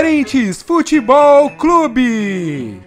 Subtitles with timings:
[0.00, 2.79] Incoerentes Futebol Clube.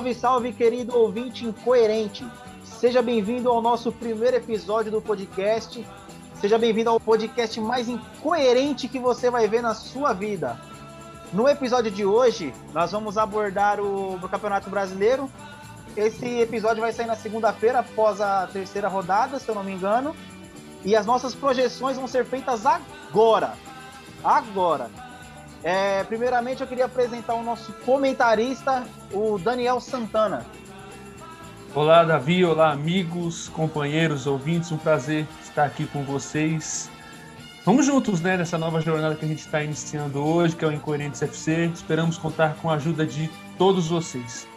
[0.00, 2.26] Salve, salve, querido ouvinte incoerente.
[2.64, 5.86] Seja bem-vindo ao nosso primeiro episódio do podcast.
[6.40, 10.58] Seja bem-vindo ao podcast mais incoerente que você vai ver na sua vida.
[11.34, 15.30] No episódio de hoje, nós vamos abordar o, Campeonato Brasileiro.
[15.94, 20.16] Esse episódio vai sair na segunda-feira, após a terceira rodada, se eu não me engano.
[20.82, 23.52] E as nossas projeções vão ser feitas agora.
[24.24, 25.09] Agora.
[25.62, 30.46] É, primeiramente, eu queria apresentar o nosso comentarista, o Daniel Santana.
[31.74, 32.44] Olá, Davi.
[32.44, 34.72] Olá, amigos, companheiros, ouvintes.
[34.72, 36.90] Um prazer estar aqui com vocês.
[37.64, 40.72] Vamos juntos, né, nessa nova jornada que a gente está iniciando hoje, que é o
[40.72, 41.66] Incoerentes FC.
[41.66, 44.48] Esperamos contar com a ajuda de todos vocês.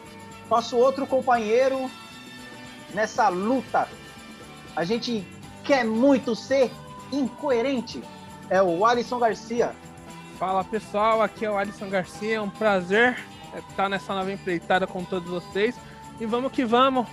[0.50, 1.92] Nosso outro companheiro
[2.94, 3.88] nessa luta.
[4.76, 5.28] A gente
[5.64, 6.72] quer muito ser
[7.12, 8.02] incoerente.
[8.50, 9.76] É o Alisson Garcia.
[10.46, 13.18] Fala pessoal, aqui é o Alisson Garcia, é um prazer
[13.70, 15.74] estar nessa nova empreitada com todos vocês.
[16.20, 17.08] E vamos que vamos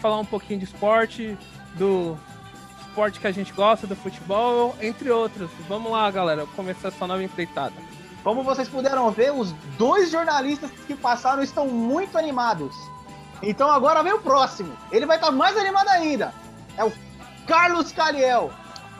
[0.00, 1.38] falar um pouquinho de esporte,
[1.76, 2.18] do
[2.80, 5.48] esporte que a gente gosta, do futebol, entre outros.
[5.68, 7.72] Vamos lá, galera, começar essa nova empreitada.
[8.24, 12.74] Como vocês puderam ver, os dois jornalistas que passaram estão muito animados.
[13.40, 14.72] Então agora vem o próximo.
[14.90, 16.34] Ele vai estar mais animado ainda.
[16.76, 16.92] É o
[17.46, 18.50] Carlos Cariel.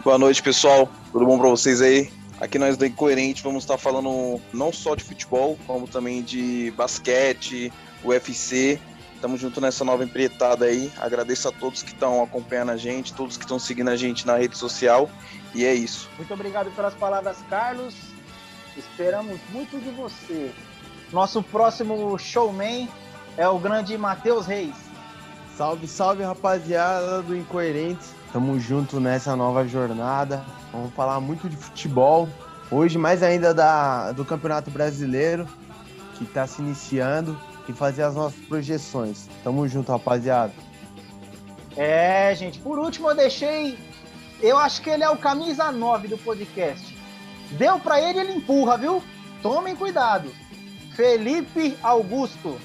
[0.04, 0.88] Boa noite, pessoal.
[1.10, 2.21] Tudo bom para vocês aí?
[2.42, 7.72] Aqui nós do Incoerente vamos estar falando não só de futebol, como também de basquete,
[8.02, 8.80] UFC.
[9.14, 10.90] Estamos junto nessa nova empreitada aí.
[10.98, 14.36] Agradeço a todos que estão acompanhando a gente, todos que estão seguindo a gente na
[14.36, 15.08] rede social.
[15.54, 16.10] E é isso.
[16.18, 17.94] Muito obrigado pelas palavras, Carlos.
[18.76, 20.50] Esperamos muito de você.
[21.12, 22.88] Nosso próximo showman
[23.36, 24.74] é o grande Matheus Reis.
[25.56, 28.08] Salve, salve, rapaziada do Incoerentes.
[28.32, 30.42] Tamo junto nessa nova jornada.
[30.72, 32.28] Vamos falar muito de futebol.
[32.70, 35.46] Hoje, mais ainda da, do Campeonato Brasileiro,
[36.14, 37.38] que está se iniciando,
[37.68, 39.28] e fazer as nossas projeções.
[39.44, 40.52] Tamo junto, rapaziada.
[41.76, 42.58] É, gente.
[42.58, 43.78] Por último, eu deixei.
[44.40, 46.96] Eu acho que ele é o camisa 9 do podcast.
[47.52, 49.02] Deu para ele, ele empurra, viu?
[49.42, 50.30] Tomem cuidado.
[50.96, 52.58] Felipe Augusto.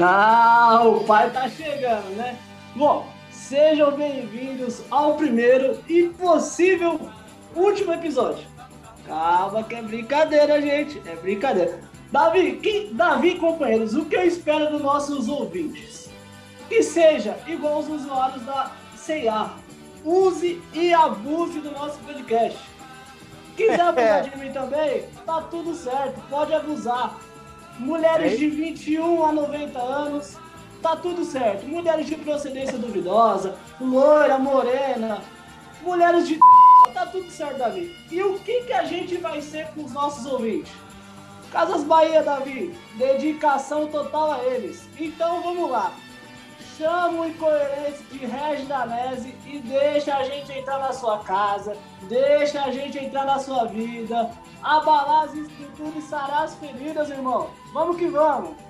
[0.00, 2.36] Ah, o pai tá chegando, né?
[2.76, 3.06] Bom,
[3.48, 7.00] sejam bem-vindos ao primeiro e possível
[7.56, 8.46] último episódio.
[9.06, 11.00] Calma que é brincadeira, gente.
[11.08, 11.80] É brincadeira.
[12.12, 16.10] Davi, que, Davi, companheiros, o que eu espero dos nossos ouvintes?
[16.68, 19.50] Que seja igual os usuários da CIA.
[20.04, 22.58] Use e abuse do nosso podcast.
[23.56, 27.18] Quiser abusar de mim também, tá tudo certo, pode abusar.
[27.78, 30.36] Mulheres de 21 a 90 anos,
[30.82, 31.66] tá tudo certo.
[31.66, 35.22] Mulheres de procedência duvidosa, loira, morena,
[35.82, 36.38] mulheres de
[36.94, 37.94] tá tudo certo, Davi.
[38.10, 40.72] E o que, que a gente vai ser com os nossos ouvintes?
[41.50, 44.86] Casas Bahia, Davi, dedicação total a eles.
[44.98, 45.92] Então vamos lá.
[46.76, 52.62] Chama o Incoerente de Regis Danese e deixa a gente entrar na sua casa, deixa
[52.62, 54.30] a gente entrar na sua vida,
[54.62, 57.50] abalar as estruturas e sarar as feridas, irmão.
[57.72, 58.67] Vamos que vamos!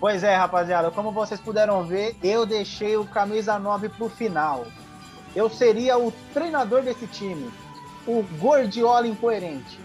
[0.00, 4.66] Pois é, rapaziada, como vocês puderam ver, eu deixei o camisa 9 pro final.
[5.34, 7.50] Eu seria o treinador desse time,
[8.06, 9.78] o Gordiola incoerente.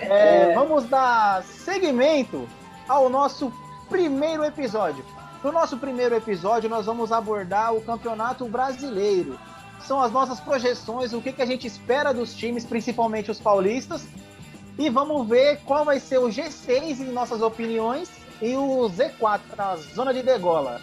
[0.00, 2.48] É, vamos dar seguimento
[2.88, 3.52] ao nosso
[3.90, 5.04] primeiro episódio.
[5.44, 9.38] No nosso primeiro episódio, nós vamos abordar o Campeonato Brasileiro.
[9.80, 14.06] São as nossas projeções, o que, que a gente espera dos times, principalmente os paulistas.
[14.78, 19.76] E vamos ver qual vai ser o G6 em nossas opiniões e o Z4, a
[19.76, 20.80] zona de degola.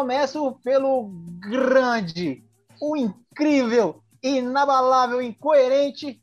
[0.00, 1.10] Começo pelo
[1.40, 2.42] grande,
[2.80, 6.22] o incrível, inabalável, incoerente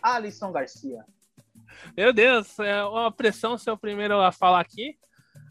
[0.00, 1.04] Alisson Garcia.
[1.96, 4.96] Meu Deus, é uma pressão ser o primeiro a falar aqui.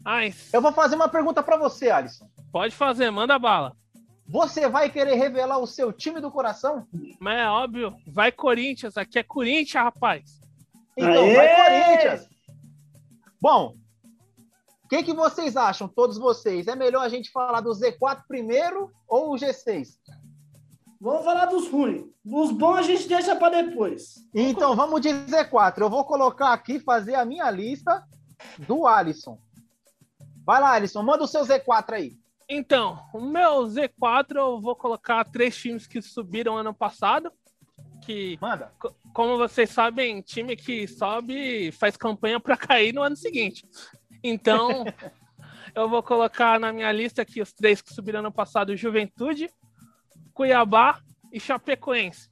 [0.02, 2.26] Mas Eu vou fazer uma pergunta pra você, Alisson.
[2.50, 3.76] pode fazer, manda bala.
[4.26, 6.86] Você vai querer revelar o seu time do coração?
[7.20, 10.40] Mas é óbvio, vai Corinthians, aqui é Corinthians, rapaz.
[10.96, 11.36] Então, Aê!
[11.36, 12.28] vai Corinthians.
[13.38, 13.74] Bom,
[14.96, 16.66] que, que vocês acham, todos vocês?
[16.68, 19.88] É melhor a gente falar do Z4 primeiro ou o G6?
[21.00, 22.04] Vamos falar dos ruins.
[22.24, 24.16] Os bons a gente deixa pra depois.
[24.34, 25.78] Então, vamos de Z4.
[25.78, 28.04] Eu vou colocar aqui, fazer a minha lista
[28.68, 29.38] do Alisson.
[30.44, 32.12] Vai lá, Alisson, manda o seu Z4 aí.
[32.48, 37.32] Então, o meu Z4 eu vou colocar três times que subiram ano passado.
[38.04, 38.70] Que, Manda.
[38.78, 43.64] co- como vocês sabem, time que sobe faz campanha para cair no ano seguinte.
[44.22, 44.84] Então,
[45.74, 49.50] eu vou colocar na minha lista aqui os três que subiram ano passado: Juventude,
[50.32, 51.00] Cuiabá
[51.32, 52.30] e Chapecoense.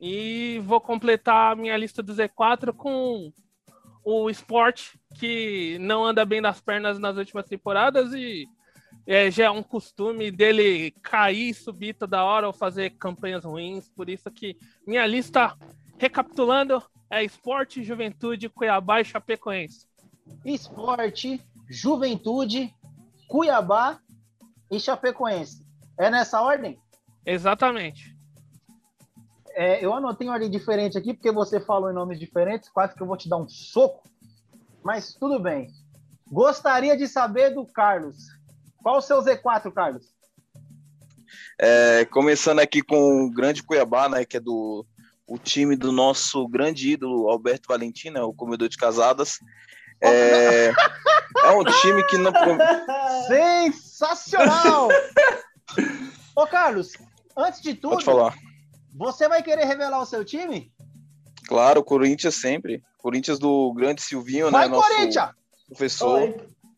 [0.00, 3.30] E vou completar a minha lista do Z4 com
[4.02, 8.48] o Sport, que não anda bem das pernas nas últimas temporadas e
[9.06, 13.88] é, já é um costume dele cair e subir toda hora ou fazer campanhas ruins.
[13.90, 14.56] Por isso que
[14.86, 15.56] minha lista,
[15.98, 19.89] recapitulando, é Esporte, Juventude, Cuiabá e Chapecoense.
[20.44, 22.74] Esporte, Juventude,
[23.28, 24.00] Cuiabá
[24.70, 25.64] e Chapecoense.
[25.98, 26.80] É nessa ordem?
[27.24, 28.16] Exatamente.
[29.52, 33.02] É, eu anotei em ordem diferente aqui, porque você falou em nomes diferentes, quase que
[33.02, 34.08] eu vou te dar um soco.
[34.82, 35.68] Mas tudo bem.
[36.30, 38.16] Gostaria de saber do Carlos.
[38.82, 40.06] Qual o seu Z4, Carlos?
[41.60, 44.86] É, começando aqui com o grande Cuiabá, né, que é do
[45.26, 49.38] o time do nosso grande ídolo Alberto Valentim, né, o comedor de casadas.
[50.02, 50.68] É,
[51.44, 52.32] é um time que não
[53.28, 54.88] Sensacional!
[56.34, 56.92] Ô, Carlos,
[57.36, 57.98] antes de tudo,
[58.94, 60.72] você vai querer revelar o seu time?
[61.46, 62.82] Claro, Corinthians sempre.
[62.98, 65.30] Corinthians do grande Silvinho, Vai, né, nosso Corinthians!
[65.66, 66.20] professor.
[66.20, 66.24] Ó,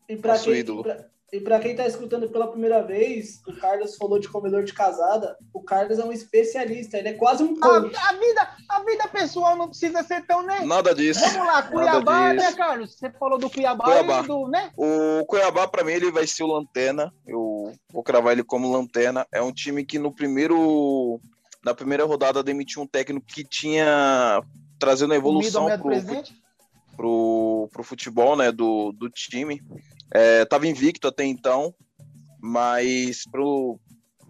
[0.09, 0.81] e, e pra nosso quem, ídolo.
[0.81, 4.63] e pra- e pra quem tá escutando pela primeira vez, o Carlos falou de comedor
[4.63, 5.35] de casada.
[5.51, 7.95] O Carlos é um especialista, ele é quase um coach.
[7.95, 10.59] A, a vida, a vida pessoal não precisa ser tão, né?
[10.59, 11.21] Nada disso.
[11.21, 12.93] Vamos lá, Cuiabá, né, Carlos?
[12.93, 14.19] Você falou do Cuiabá, Cuiabá.
[14.19, 14.71] e do, né?
[14.77, 17.11] O Cuiabá, para mim, ele vai ser o lanterna.
[17.25, 19.25] Eu vou cravar ele como lanterna.
[19.31, 21.19] É um time que no primeiro.
[21.65, 24.39] Na primeira rodada demitiu um técnico que tinha
[24.77, 26.35] trazendo a evolução pro, presidente.
[26.95, 29.63] pro, pro futebol né, do, do time.
[30.13, 31.73] É, tava invicto até então,
[32.39, 33.79] mas pro,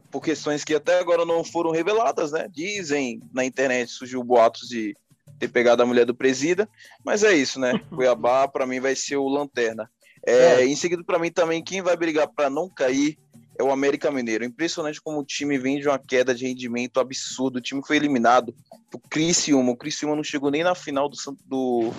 [0.09, 2.47] por questões que até agora não foram reveladas, né?
[2.49, 4.95] Dizem na internet, surgiu boatos de
[5.39, 6.69] ter pegado a mulher do presida,
[7.03, 7.73] mas é isso, né?
[7.93, 9.89] Cuiabá, para mim, vai ser o lanterna.
[10.25, 10.65] É, É.
[10.65, 13.17] Em seguida, para mim também, quem vai brigar para não cair
[13.57, 14.45] é o América Mineiro.
[14.45, 17.57] Impressionante como o time vem de uma queda de rendimento absurdo.
[17.57, 18.55] O time foi eliminado
[18.89, 19.71] pro Criciúma.
[19.71, 21.91] O Criciúma não chegou nem na final do, do,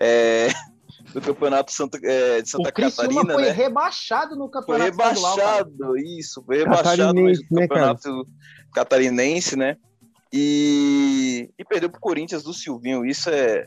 [0.00, 0.48] é,
[1.12, 3.50] do Campeonato Santa, é, de Santa o Criciúma Catarina, foi né?
[3.50, 5.36] rebaixado no Foi campeonato estadual.
[5.36, 5.56] cara.
[5.56, 7.34] rebaixado, isso, foi rebaixado no né,
[7.68, 8.28] campeonato
[8.74, 9.76] catarinense, né?
[10.32, 13.04] E, e perdeu pro Corinthians do Silvinho.
[13.06, 13.66] Isso é.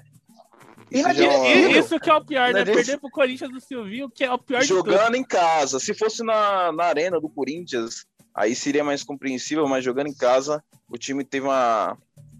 [0.91, 2.61] Isso é uma- isso que é o pior, né?
[2.61, 4.77] É Perder pro Corinthians do Silvinho, que é o pior de tudo.
[4.91, 5.79] jogando em casa.
[5.79, 8.05] Se fosse na, na arena do Corinthians,
[8.35, 11.95] aí seria mais compreensível, mas jogando em casa, o time teve uma,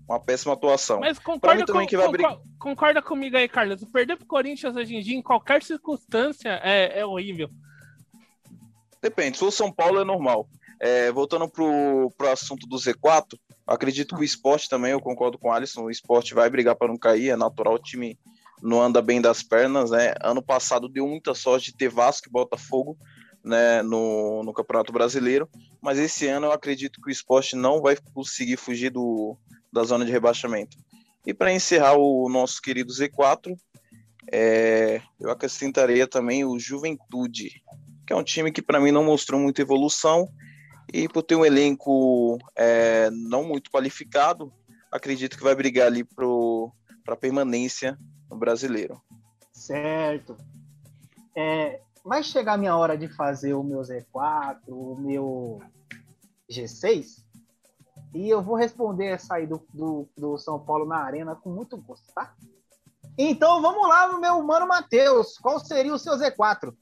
[0.10, 1.00] uma péssima atuação.
[1.00, 3.84] Mas concorda, com- concor- concorda comigo aí, Carlos.
[3.86, 7.50] Perder pro Corinthians hoje em dia, em qualquer circunstância, é, é horrível.
[9.02, 10.48] Depende, se for São Paulo é normal.
[10.82, 13.38] É, voltando pro, pro assunto do Z4,
[13.68, 16.88] acredito que o esporte também, eu concordo com o Alisson, o esporte vai brigar para
[16.88, 18.18] não cair, é natural, o time
[18.62, 20.14] não anda bem das pernas, né?
[20.22, 22.98] Ano passado deu muita sorte de ter Vasco e Botafogo
[23.44, 25.50] né, no, no Campeonato Brasileiro,
[25.82, 29.38] mas esse ano eu acredito que o esporte não vai conseguir fugir do,
[29.72, 30.78] da zona de rebaixamento.
[31.26, 33.56] E para encerrar o nosso querido Z4,
[34.32, 37.62] é, eu acrescentaria também o Juventude,
[38.06, 40.28] que é um time que para mim não mostrou muita evolução
[40.94, 44.52] e por ter um elenco é, não muito qualificado,
[44.92, 47.98] acredito que vai brigar ali para permanência
[48.30, 49.02] no brasileiro.
[49.54, 50.38] Certo.
[51.36, 55.60] É, vai chegar a minha hora de fazer o meu Z4, o meu
[56.50, 57.24] G6,
[58.14, 61.78] e eu vou responder essa aí do, do, do São Paulo na Arena com muito
[61.78, 62.34] gosto, tá?
[63.18, 65.38] Então vamos lá, meu mano Matheus.
[65.38, 66.74] Qual seria o seu Z4?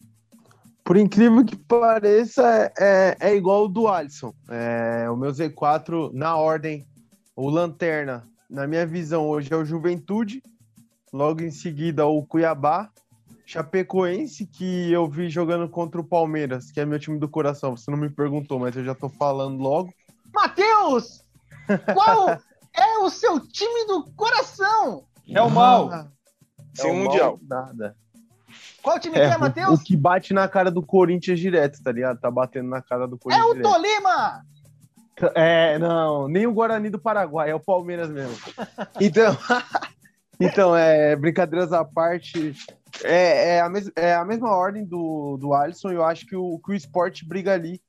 [0.84, 4.34] Por incrível que pareça, é, é igual o do Alisson.
[4.50, 6.88] É, o meu Z4, na ordem,
[7.36, 10.42] o Lanterna, na minha visão, hoje é o Juventude.
[11.12, 12.90] Logo em seguida, o Cuiabá.
[13.46, 17.76] Chapecoense, que eu vi jogando contra o Palmeiras, que é meu time do coração.
[17.76, 19.94] Você não me perguntou, mas eu já tô falando logo.
[20.34, 21.24] Matheus!
[21.94, 22.30] Qual
[22.74, 25.06] é o seu time do coração?
[25.30, 25.92] É o mal.
[25.92, 26.08] Ah,
[26.74, 27.40] Sem é o mundial.
[27.42, 27.96] mal Nada.
[28.82, 29.80] Qual time É, que é, o, Matheus?
[29.80, 32.20] o que bate na cara do Corinthians direto, tá ligado?
[32.20, 33.70] Tá batendo na cara do É Corinthians o direto.
[33.70, 34.46] Tolima!
[35.34, 38.38] É, não, nem o Guarani do Paraguai, é o Palmeiras mesmo.
[39.02, 39.36] Então,
[40.40, 42.54] então é, brincadeiras à parte,
[43.04, 46.60] é, é, a, mes é a mesma ordem do, do Alisson, eu acho que o,
[46.60, 47.82] que o esporte briga ali.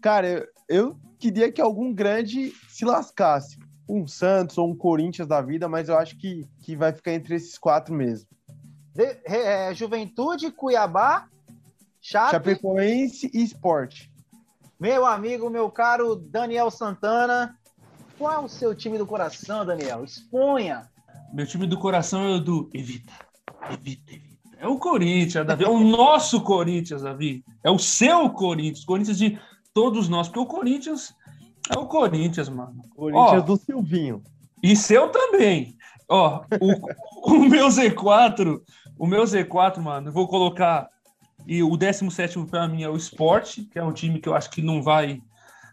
[0.00, 3.58] Cara, eu, eu queria que algum grande se lascasse,
[3.88, 7.34] um Santos ou um Corinthians da vida, mas eu acho que, que vai ficar entre
[7.34, 8.26] esses quatro mesmo.
[8.94, 11.28] De- é, Juventude, Cuiabá,
[12.00, 14.10] Chape, Chapecoense e esporte.
[14.80, 17.54] meu amigo, meu caro Daniel Santana.
[18.18, 20.04] Qual o seu time do coração, Daniel?
[20.04, 20.88] Exponha.
[21.32, 23.12] Meu time do coração é o do Evita.
[23.70, 24.56] Evita, evita.
[24.58, 25.64] É o Corinthians, Davi.
[25.64, 27.42] É o nosso Corinthians, Davi.
[27.64, 28.84] É o seu Corinthians.
[28.84, 29.38] Corinthians de
[29.74, 30.28] todos nós.
[30.28, 31.14] Porque o Corinthians
[31.74, 32.82] é o Corinthians, mano.
[32.94, 33.46] Corinthians Ó.
[33.46, 34.22] do Silvinho.
[34.62, 35.76] E seu também.
[36.08, 38.60] Ó, o, o meu Z4,
[38.98, 40.88] o meu Z4, mano, eu vou colocar.
[41.46, 44.50] E o 17 para mim é o Sport, que é um time que eu acho
[44.50, 45.22] que não vai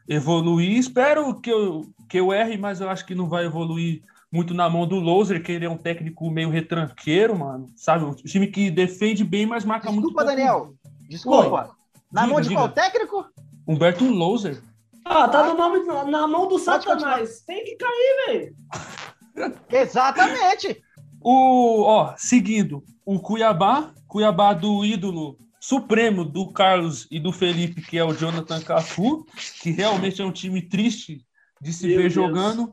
[0.07, 0.77] evoluir.
[0.77, 4.01] Espero que eu, que eu erre, mas eu acho que não vai evoluir
[4.31, 7.67] muito na mão do Loser, que ele é um técnico meio retranqueiro, mano.
[7.75, 8.05] Sabe?
[8.05, 10.07] Um time que defende bem, mas marca muito.
[10.07, 10.25] Desculpa.
[10.25, 10.73] Daniel.
[11.09, 11.75] Desculpa.
[12.11, 12.61] Na Diga, mão de diga.
[12.61, 13.25] qual técnico?
[13.67, 14.61] Humberto Loser.
[15.03, 16.57] Ah, tá no nome, na, mão do.
[16.59, 17.41] Satanás.
[17.41, 19.53] Tem que cair, velho.
[19.71, 20.81] Exatamente.
[21.21, 27.97] O, ó, seguindo, o Cuiabá, Cuiabá do ídolo supremo do Carlos e do Felipe, que
[27.97, 29.25] é o Jonathan Cafu,
[29.61, 31.25] que realmente é um time triste
[31.61, 32.13] de se Meu ver Deus.
[32.13, 32.71] jogando.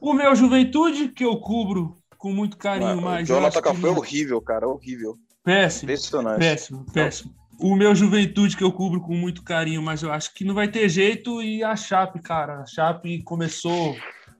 [0.00, 3.86] O meu Juventude, que eu cubro com muito carinho, Mano, o mas eu Jonathan Cafu
[3.86, 4.68] é horrível, cara.
[4.68, 5.16] Horrível.
[5.42, 6.38] péssimo, Impressionante.
[6.38, 7.34] péssimo, péssimo.
[7.58, 10.68] O meu Juventude, que eu cubro com muito carinho, mas eu acho que não vai
[10.68, 11.40] ter jeito.
[11.42, 13.94] E a Chape, cara, a Chape começou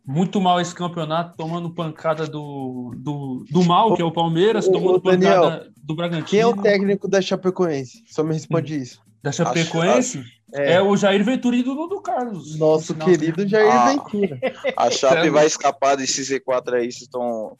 [0.05, 4.73] muito mal esse campeonato, tomando pancada do, do, do mal, que é o Palmeiras, Ô,
[4.73, 6.27] tomando ô, Daniel, pancada do Bragantino.
[6.27, 8.03] Quem é o técnico da Chapecoense?
[8.07, 9.01] Só me responde isso.
[9.23, 12.59] Da Chapecoense É, é, o Jair Ventura ídolo do Carlos.
[12.59, 13.91] nosso Final, querido Jair Ah.
[13.91, 14.39] Ventura.
[14.77, 15.33] A Chape Sério?
[15.33, 17.57] vai escapar desse Z4 aí, vocês estão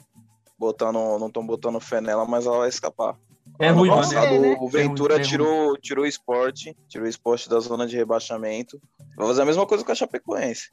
[0.59, 3.17] botando, não estão botando fé nela, mas ela vai escapar.
[3.59, 4.21] É ruim, Vamos mano.
[4.21, 4.57] passado, ver, né?
[4.61, 7.97] O Ventura É ruim, é tirou, tirou o esporte, tirou o esporte da zona de
[7.97, 8.81] rebaixamento.
[9.17, 10.71] Vai fazer a mesma coisa com a Chapecoense.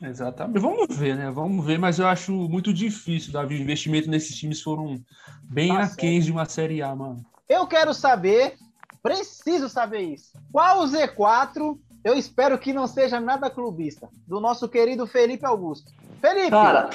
[0.00, 0.58] Exatamente.
[0.58, 1.30] Vamos ver, né?
[1.30, 3.56] Vamos ver, mas eu acho muito difícil, Davi.
[3.56, 5.00] O investimento nesses times foram
[5.44, 7.24] bem Tá aquém de uma Série A, mano.
[7.48, 8.56] Eu quero saber,
[9.02, 10.32] preciso saber isso.
[10.50, 11.78] Qual o Z4?
[12.04, 14.08] Eu espero que não seja nada clubista.
[14.26, 15.92] Do nosso querido Felipe Augusto.
[16.20, 16.90] Felipe, Cara,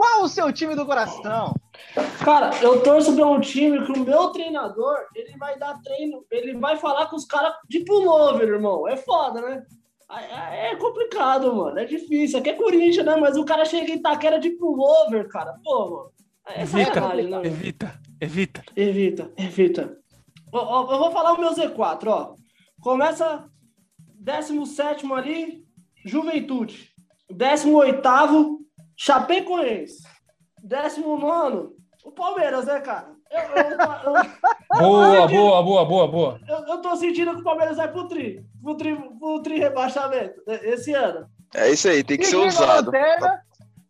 [0.00, 1.54] qual o seu time do coração?
[2.24, 6.54] cara, eu torço pra um time que o meu treinador, ele vai dar treino, ele
[6.54, 8.88] vai falar com os caras de pullover, irmão.
[8.88, 9.62] É foda, né?
[10.52, 11.78] É complicado, mano.
[11.78, 12.38] É difícil.
[12.38, 13.14] Aqui é Corinthians, né?
[13.16, 15.54] Mas o cara chega em Itaquera de pullover, cara.
[15.62, 16.10] Pô, mano.
[16.46, 17.46] É Evita, né?
[17.46, 18.62] evita, evita.
[18.74, 19.98] Evita, evita.
[20.50, 22.34] Ó, eu vou falar o meu Z4, ó.
[22.80, 23.44] Começa
[24.18, 25.62] 17 ali,
[26.06, 26.88] Juventude.
[27.30, 28.00] 18,
[29.02, 30.02] Chapecoense.
[30.62, 31.70] 19,
[32.04, 33.08] o Palmeiras, né, cara?
[33.30, 36.40] Eu, eu, eu, Boa, boa, boa, boa, boa.
[36.46, 38.44] eu, eu tô sentindo que o Palmeiras vai pro tri.
[38.62, 41.26] Pro tri, pro tri rebaixamento né, esse ano.
[41.54, 42.86] É isso aí, tem que E ser usado.
[42.92, 43.42] lanterna,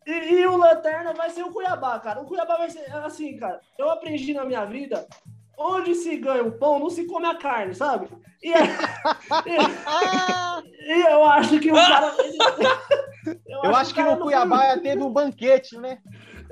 [0.07, 2.21] E, e o Lanterna vai ser o Cuiabá, cara.
[2.21, 3.61] O Cuiabá vai ser assim, cara.
[3.77, 5.09] Eu aprendi na minha vida.
[5.63, 8.09] Onde se ganha o pão, não se come a carne, sabe?
[8.43, 8.57] E, é-
[9.87, 12.15] Ah, e- e eu acho que o cara.
[12.25, 15.99] ele- eu acho que o cara no não Cuiabá teve um banquete, né?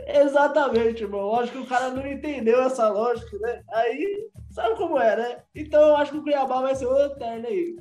[0.06, 1.20] Exatamente, irmão.
[1.20, 3.62] Eu acho que o cara não entendeu essa lógica, né?
[3.72, 5.36] Aí, sabe como é, né?
[5.54, 7.76] Então eu acho que o Cuiabá vai ser o lanterna aí.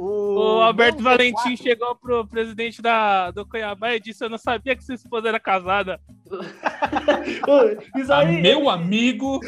[0.00, 4.38] O Alberto meu Valentim Z4 chegou pro presidente da, do Cuiabá e disse: Eu não
[4.38, 6.00] sabia que sua esposa era casada.
[7.96, 9.40] Isso Ah, aí, meu amigo.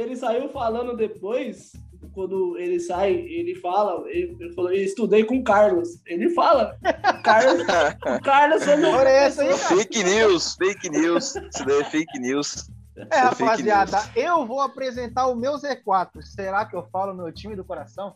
[0.00, 1.72] Ele saiu falando depois,
[2.14, 6.00] quando ele sai, ele fala, ele, ele falou, eu estudei com o Carlos.
[6.06, 6.76] Ele fala,
[7.18, 9.76] o Carlos, o Carlos foi meu essa aí, professor.
[9.76, 11.34] fake news, fake news.
[11.36, 12.68] Isso daí é fake news.
[12.96, 16.20] É, Isso fake rapaziada, eu vou apresentar o meu Z4.
[16.22, 18.14] Será que eu falo meu time do coração?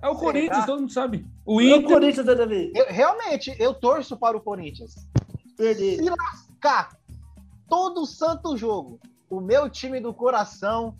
[0.00, 1.24] É o Corinthians, todo mundo sabe.
[1.46, 1.88] O O Inter.
[1.88, 2.72] Corinthians da TV.
[2.74, 4.94] Eu- realmente, eu torço para o Corinthians.
[5.56, 5.96] Perdi.
[5.96, 6.96] Se lascar
[7.68, 8.98] todo santo jogo,
[9.30, 10.96] o meu time do coração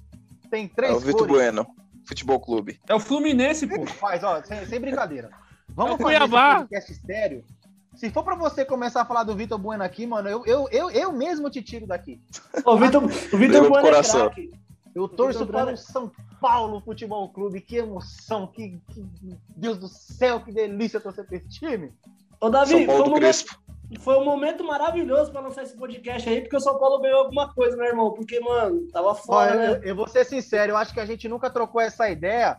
[0.53, 1.35] tem É três o Vitor cores.
[1.35, 1.67] Bueno,
[2.05, 2.79] Futebol Clube.
[2.87, 3.87] É o Fluminense, pô.
[3.87, 5.31] Faz, ó, sem, sem brincadeira.
[5.71, 6.57] Vamos É o fazer Cuiabá.
[6.61, 7.45] podcast sério.
[7.95, 10.91] Se for pra você começar a falar do Vitor Bueno aqui, mano, eu, eu, eu,
[10.91, 12.21] eu mesmo te tiro daqui.
[12.65, 14.27] O Vitor, o Vitor Bueno é coração.
[14.27, 14.51] craque.
[14.95, 17.61] Eu torço para o São Paulo Futebol Clube.
[17.63, 19.05] Que emoção, que, que-
[19.57, 21.93] Deus do céu, que delícia torcer pra esse time.
[22.41, 23.57] Ô, Davi, São Paulo Crespo.
[24.01, 27.53] Foi um momento maravilhoso pra lançar esse podcast aí, porque o São Paulo ganhou alguma
[27.53, 28.13] coisa, né, irmão?
[28.13, 29.77] Porque, mano, tava fora, Olha, né?
[29.79, 32.59] eu, eu vou ser sincero, eu acho que a gente nunca trocou essa ideia.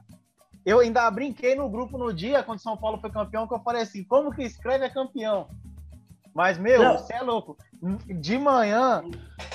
[0.66, 3.82] Eu ainda brinquei no grupo no dia, quando São Paulo foi campeão, que eu falei
[3.82, 5.48] assim, como que escreve é campeão?
[6.34, 6.98] Mas, meu, Não.
[6.98, 7.58] você é louco.
[8.08, 9.04] De manhã,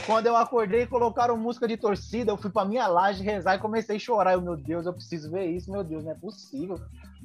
[0.07, 3.59] quando eu acordei e colocaram música de torcida, eu fui pra minha laje rezar e
[3.59, 4.35] comecei a chorar.
[4.35, 6.79] Eu, meu Deus, eu preciso ver isso, meu Deus, não é possível.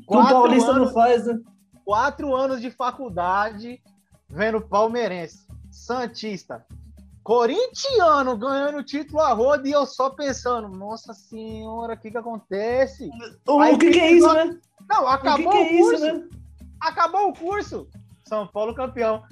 [0.09, 1.39] Um paulista anos, não faz, né?
[1.85, 3.81] quatro anos de faculdade
[4.33, 6.65] vendo palmeirense, Santista,
[7.23, 12.17] corintiano ganhando o título a roda e eu só pensando, nossa senhora, o que que
[12.17, 13.09] acontece?
[13.47, 14.59] O, Aí que, que é isso, né?
[14.89, 16.29] Não, O que, acabou que o, é isso, curso, né?
[16.81, 17.87] acabou o curso.
[18.25, 19.23] São Paulo campeão.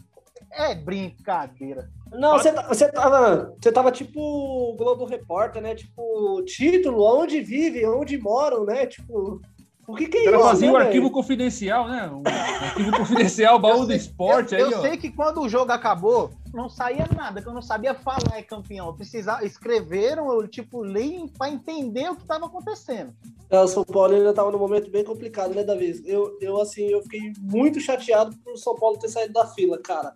[0.52, 1.90] É brincadeira.
[2.12, 3.56] Não, você, tá- você tava.
[3.62, 5.74] Você tava tipo Globo Repórter, né?
[5.74, 8.86] Tipo, título, onde vive, onde moram, né?
[8.86, 9.42] Tipo.
[9.88, 10.48] O que, que é O cara isso?
[10.48, 12.10] fazia né, o arquivo confidencial, né?
[12.10, 14.82] O arquivo confidencial, baú Eu do esporte eu, aí, eu ó.
[14.82, 18.44] sei que quando o jogo acabou, não saía nada, que eu não sabia falar é
[18.44, 18.88] campeão.
[18.88, 23.14] Eu precisava, escreveram, eu tipo, li pra entender o que estava acontecendo.
[23.50, 26.02] É, o São Paulo ainda tava num momento bem complicado, né, Davi?
[26.06, 29.78] Eu, eu, assim, eu fiquei muito chateado por o São Paulo ter saído da fila,
[29.78, 30.14] cara.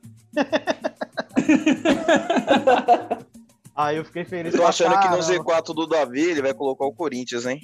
[3.76, 4.54] Aí eu fiquei feliz.
[4.54, 5.44] Eu tô achando que no caramba.
[5.44, 7.60] Z4 do Davi ele vai colocar o Corinthians, hein?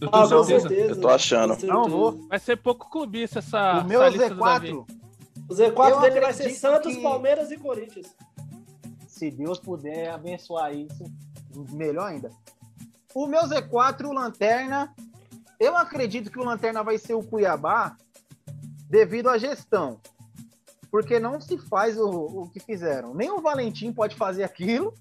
[0.00, 0.68] Eu Ah, tenho com certeza.
[0.68, 0.90] certeza.
[0.92, 1.66] Eu tô achando.
[1.66, 2.12] Não vou.
[2.28, 4.68] Vai ser pouco clubista essa, O meu essa lista do Davi.
[4.72, 4.86] Z4,
[5.48, 8.14] O Z4 Eu dele vai ser Santos, que- Palmeiras e Corinthians.
[9.08, 11.02] se Deus puder abençoar isso,
[11.72, 12.30] melhor ainda.
[13.14, 14.92] O meu Z4, o Lanterna,
[15.58, 17.96] eu acredito que o Lanterna vai ser o Cuiabá
[18.90, 19.98] devido à gestão.
[20.90, 23.14] Porque não se faz o, o que fizeram.
[23.14, 24.92] Nem o Valentim pode fazer aquilo.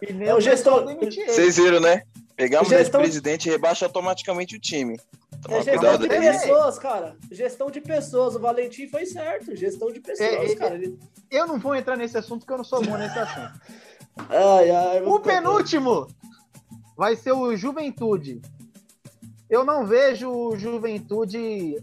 [0.00, 0.84] E nem É o gestor-.
[1.26, 2.04] Vocês viram, né?
[2.36, 4.98] Pegar a mulher Gestão- de presidente e rebaixa automaticamente o time.
[5.42, 6.20] Toma É gestão de aí.
[6.20, 7.16] pessoas, cara.
[7.30, 8.34] Gestão de pessoas.
[8.34, 9.54] O Valentim foi certo.
[9.54, 10.74] Gestão de pessoas, É, é, cara.
[10.74, 10.98] Ele...
[11.30, 13.52] Eu não vou entrar nesse assunto porque eu não sou bom nesse assunto.
[14.30, 16.06] Ai, ai, O penúltimo
[16.96, 18.40] vai ser o Juventude.
[19.50, 21.76] Eu não vejo o Juventude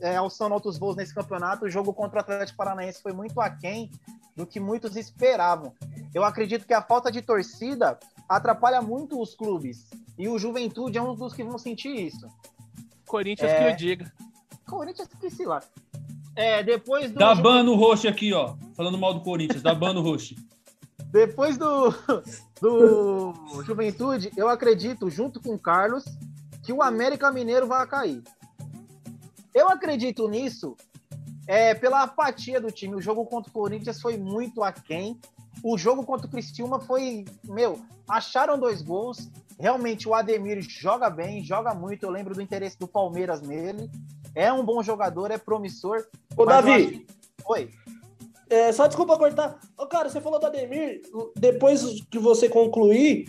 [0.00, 1.64] é, alçando altos voos nesse campeonato.
[1.64, 3.90] O jogo contra o Atlético Paranaense foi muito aquém
[4.34, 5.72] do que muitos esperavam.
[6.12, 7.96] Eu acredito que a falta de torcida
[8.28, 9.88] atrapalha muito os clubes.
[10.18, 12.26] E o Juventude é um dos que vão sentir isso.
[13.06, 13.58] Corinthians É.
[13.58, 14.12] que eu diga.
[14.66, 15.62] Corinthians que se lá.
[16.34, 18.56] É, depois do Dá Ju- ban no roxo aqui, ó.
[18.74, 20.34] Falando mal do Corinthians, dá ban no roxo.
[21.12, 21.94] Depois do,
[22.60, 23.32] do
[23.64, 26.04] Juventude, eu acredito, junto com o Carlos,
[26.62, 28.22] que o América Mineiro vai cair.
[29.54, 30.76] Eu acredito nisso
[31.46, 32.94] é, pela apatia do time.
[32.96, 35.18] O jogo contra o Corinthians foi muito aquém.
[35.62, 39.30] O jogo contra o Criciúma foi, meu, acharam dois gols.
[39.58, 42.04] Realmente o Ademir joga bem, joga muito.
[42.04, 43.90] Eu lembro do interesse do Palmeiras nele.
[44.34, 46.06] É um bom jogador, é promissor.
[46.36, 47.06] Ô, Davi, que-
[47.48, 47.70] Oi.
[48.50, 49.58] É, só desculpa cortar.
[49.78, 51.00] Ô, cara, você falou do Ademir,
[51.36, 53.24] depois que você concluir.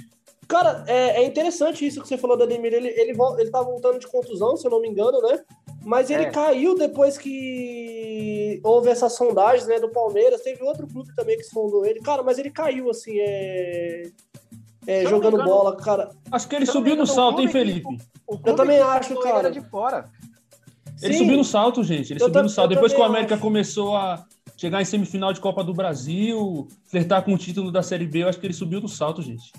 [0.47, 2.73] Cara, é, é interessante isso que você falou do Ademir.
[2.73, 5.43] Ele, ele, ele tá voltando de contusão, se eu não me engano, né?
[5.87, 6.29] Mas ele É.
[6.31, 10.41] caiu depois que houve essas sondagens né, do Palmeiras.
[10.41, 12.01] Teve outro clube também que sondou ele.
[12.01, 14.03] Cara, mas ele caiu, assim, é.
[14.85, 16.09] é, eu jogando engano- bola, cara.
[16.29, 18.03] Acho que ele eu subiu no o salto, hein, clube que- Felipe?
[18.27, 19.39] O clube também acho, ele cara.
[19.39, 20.09] era de fora.
[21.01, 21.19] Ele Sim.
[21.19, 22.11] subiu no salto, gente.
[22.11, 22.71] Ele Eu subiu no salto.
[22.71, 23.43] eu Depois que o América acho.
[23.43, 24.25] começou a
[24.57, 28.27] chegar em semifinal de Copa do Brasil, flertar com o título da Série B, eu
[28.27, 29.53] acho que ele subiu no salto, gente.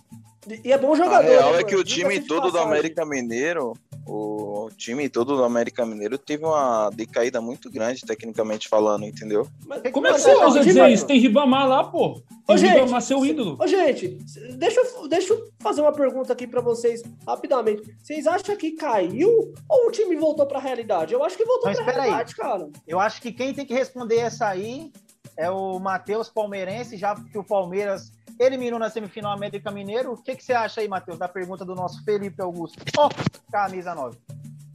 [0.65, 1.27] E é bom A jogador.
[1.27, 2.59] real né, é que o time todo do.
[2.59, 3.73] América Mineiro,
[4.09, 9.47] o time todo do América Mineiro teve uma decaída muito grande, tecnicamente falando, entendeu?
[9.67, 11.07] Mas- Como é que você ousa time- dizer isso?
[11.07, 12.13] Tem Ribamar lá, pô.
[12.17, 13.57] Ô, Tem gente, Ribamar, seu ídolo.
[13.61, 14.19] Ô, gente,
[14.57, 17.83] deixa eu, deixa eu fazer uma pergunta aqui pra vocês, rapidamente.
[18.03, 21.13] Vocês acham que caiu ou o time voltou pra realidade?
[21.13, 22.09] Eu acho que voltou Mas pra espera aí.
[22.11, 22.69] realidade, cara.
[22.87, 24.91] Eu acho que quem tem que responder essa aí
[25.37, 30.13] é o Matheus Palmeirense, já que o Palmeiras eliminou na semifinal América Mineiro.
[30.13, 32.79] O que, que você acha aí, Matheus, da pergunta do nosso Felipe Augusto?
[32.97, 33.09] Ó,
[33.51, 34.17] camisa 9.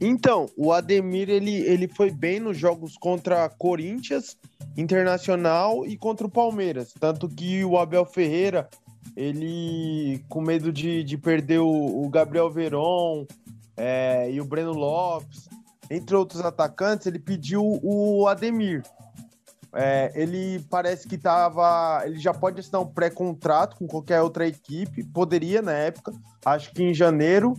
[0.00, 4.36] Então, o Ademir ele, ele foi bem nos jogos contra Corinthians,
[4.76, 6.92] Internacional e contra o Palmeiras.
[6.98, 8.68] Tanto que o Abel Ferreira,
[9.16, 13.24] ele, com medo de, de perder o, o Gabriel Veron
[13.76, 15.48] é, e o Breno Lopes,
[15.90, 18.82] entre outros atacantes, ele pediu o Ademir.
[19.74, 22.02] É, ele parece que estava.
[22.04, 26.12] Ele já pode assinar um pré-contrato com qualquer outra equipe, poderia na época,
[26.44, 27.54] acho que em janeiro.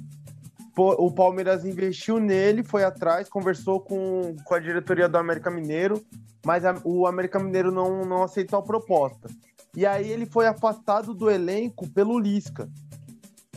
[0.78, 6.04] O Palmeiras investiu nele, foi atrás, conversou com, com a diretoria do América Mineiro,
[6.46, 9.30] mas a- o América Mineiro não, não aceitou a proposta.
[9.74, 12.70] E aí ele foi afastado do elenco pelo Lisca,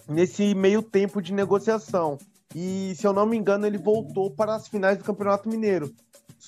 [0.08, 2.18] nesse meio tempo de negociação.
[2.54, 5.92] E, se eu não me engano, ele voltou para as finais do Campeonato Mineiro.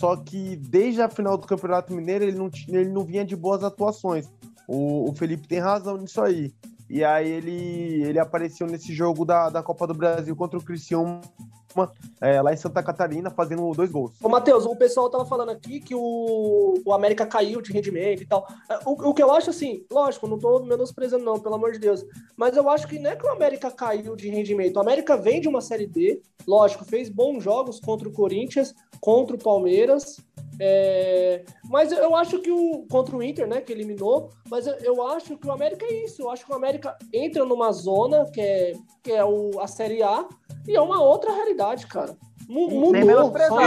[0.01, 3.63] Só que desde a final do Campeonato Mineiro ele não, ele não vinha de boas
[3.63, 4.33] atuações.
[4.67, 6.55] O, o Felipe tem razão nisso aí.
[6.89, 11.21] E aí ele, ele apareceu nesse jogo da, da Copa do Brasil contra o Criciúma
[12.21, 14.13] é, lá em Santa Catarina, fazendo dois gols.
[14.23, 18.27] Ô, Matheus, o pessoal tava falando aqui que o, o América caiu de rendimento e
[18.27, 18.47] tal.
[18.69, 21.79] É, o, o que eu acho assim, lógico, não tô menosprezando, não, pelo amor de
[21.79, 22.05] Deus.
[22.37, 24.77] Mas eu acho que não é que o América caiu de rendimento.
[24.77, 29.37] O América vem de uma série D, lógico, fez bons jogos contra o Corinthians, contra
[29.37, 30.17] o Palmeiras.
[30.61, 31.43] É...
[31.65, 32.85] Mas eu acho que o.
[32.91, 33.63] Contra o Inter, né?
[33.63, 34.31] Que eliminou.
[34.51, 36.23] Mas eu, eu, acho que o América é isso.
[36.23, 40.03] Eu acho que o América entra numa zona que é, que é o, a Série
[40.03, 40.29] A
[40.69, 42.17] e é uma outra realidade, cara.
[42.49, 42.97] Mudou.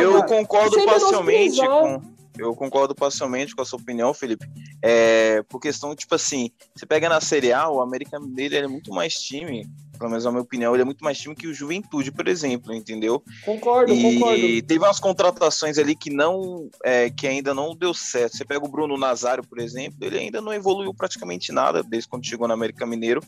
[0.01, 2.13] Eu concordo parcialmente com.
[2.37, 4.49] Eu concordo parcialmente com a sua opinião, Felipe.
[4.81, 8.91] É, por questão, tipo assim, você pega na Série A, o América Mineiro é muito
[8.91, 9.69] mais time,
[10.03, 12.73] pelo menos na minha opinião, ele é muito mais time que o Juventude, por exemplo,
[12.73, 13.23] entendeu?
[13.45, 14.61] Concordo, e concordo.
[14.63, 18.35] teve umas contratações ali que não, é, que ainda não deu certo.
[18.35, 22.27] Você pega o Bruno Nazário, por exemplo, ele ainda não evoluiu praticamente nada desde quando
[22.27, 23.21] chegou no América Mineiro.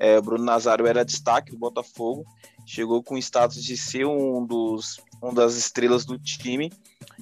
[0.00, 2.24] É, o Bruno Nazário era destaque do Botafogo
[2.66, 6.72] chegou com o status de ser um dos uma das estrelas do time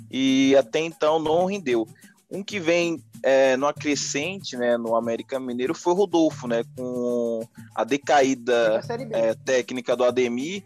[0.08, 1.88] e até então não rendeu.
[2.30, 7.40] Um que vem é, no acrescente, né, no América Mineiro foi o Rodolfo, né, com
[7.74, 8.80] a decaída
[9.12, 10.64] é, técnica do Ademir.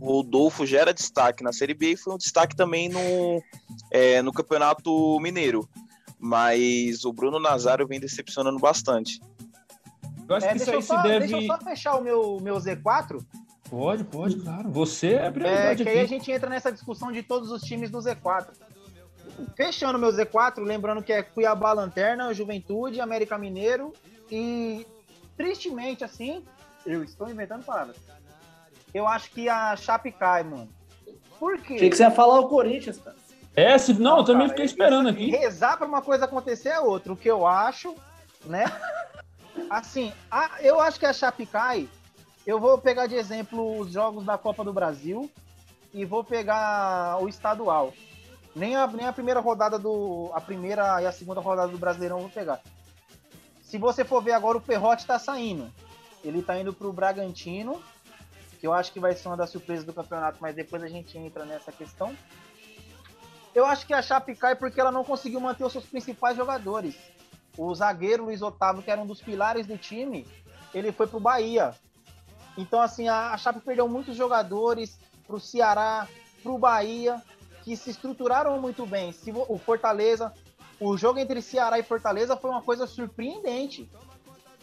[0.00, 3.42] O Rodolfo já era destaque na Série B e foi um destaque também no,
[3.90, 5.68] é, no Campeonato Mineiro.
[6.18, 9.20] Mas o Bruno Nazário vem decepcionando bastante.
[10.28, 11.26] Eu acho é, que isso aí só, se deve...
[11.26, 13.24] Deixa eu só fechar o meu, meu Z4
[13.68, 14.70] Pode, pode, claro.
[14.70, 15.82] Você é a prioridade.
[15.82, 18.48] É, que aí a gente entra nessa discussão de todos os times do Z4.
[19.56, 23.92] Fechando meu Z4, lembrando que é Cuiabá Lanterna, Juventude, América Mineiro
[24.30, 24.86] e,
[25.36, 26.44] tristemente, assim,
[26.84, 27.96] eu estou inventando palavras.
[28.94, 30.68] Eu acho que a Chape cai, mano.
[31.38, 31.74] Por quê?
[31.74, 33.16] Achei que você ia falar o Corinthians, cara.
[33.54, 35.30] É, se, não, não eu também fiquei esperando aqui.
[35.30, 37.12] Rezar pra uma coisa acontecer é outra.
[37.12, 37.94] O que eu acho,
[38.44, 38.64] né?
[39.70, 41.88] Assim, a, eu acho que a Chape cai
[42.46, 45.28] eu vou pegar de exemplo os jogos da Copa do Brasil
[45.92, 47.92] e vou pegar o estadual.
[48.56, 50.30] Nem a, nem a primeira rodada do.
[50.32, 52.58] A primeira e a segunda rodada do Brasileirão vou pegar.
[53.60, 55.70] Se você for ver agora, o Perrote está saindo.
[56.24, 57.82] Ele está indo para o Bragantino,
[58.58, 61.18] que eu acho que vai ser uma das surpresas do campeonato, mas depois a gente
[61.18, 62.16] entra nessa questão.
[63.54, 66.96] Eu acho que a Chape cai porque ela não conseguiu manter os seus principais jogadores.
[67.58, 70.26] O zagueiro Luiz Otávio, que era um dos pilares do time,
[70.72, 71.74] ele foi para o Bahia.
[72.56, 76.08] Então, assim, a, a Chape perdeu muitos jogadores para o Ceará,
[76.42, 77.22] para o Bahia,
[77.66, 79.10] que se estruturaram muito bem.
[79.10, 80.32] Se, o Fortaleza,
[80.78, 83.90] o jogo entre Ceará e Fortaleza foi uma coisa surpreendente.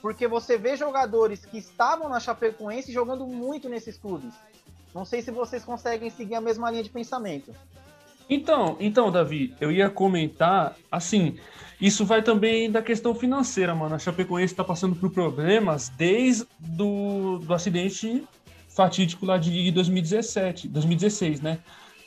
[0.02, 4.34] Porque você vê jogadores que estavam na Chapecoense jogando muito nesses clubes.
[4.96, 7.54] Não sei se vocês conseguem seguir a mesma linha de pensamento.
[8.30, 11.38] Então, então, Davi, eu ia comentar assim,
[11.82, 13.96] isso vai também da questão financeira, mano.
[13.96, 18.24] A Chapecoense está passando por problemas desde do, do acidente
[18.70, 21.60] fatídico lá de 2017, 2016, né?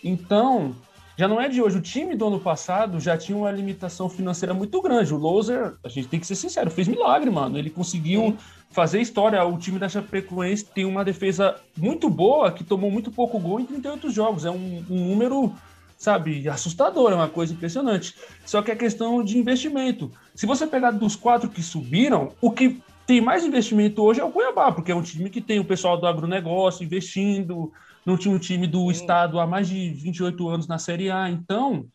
[0.07, 0.75] Então,
[1.17, 1.79] já não é de hoje.
[1.79, 5.13] O time do ano passado já tinha uma limitação financeira muito grande.
[5.13, 7.59] O Loser, a gente tem que ser sincero, fez milagre, mano.
[7.59, 8.37] Ele conseguiu
[8.71, 9.43] fazer história.
[9.45, 13.67] O time da Chapecoense tem uma defesa muito boa, que tomou muito pouco gol em
[13.67, 14.45] 38 jogos.
[14.45, 15.53] É um, um número
[15.99, 18.15] sabe, assustador, é uma coisa impressionante.
[18.45, 20.13] Só que é questão de investimento.
[20.35, 24.31] Se você pegar dos quatro que subiram, o que tem mais investimento hoje é o
[24.31, 27.73] Cuiabá, porque é um time que tem o pessoal do agronegócio investindo,
[28.07, 28.91] não tinha um time do Sim.
[28.91, 31.87] estado há mais de 28 anos na Série A, então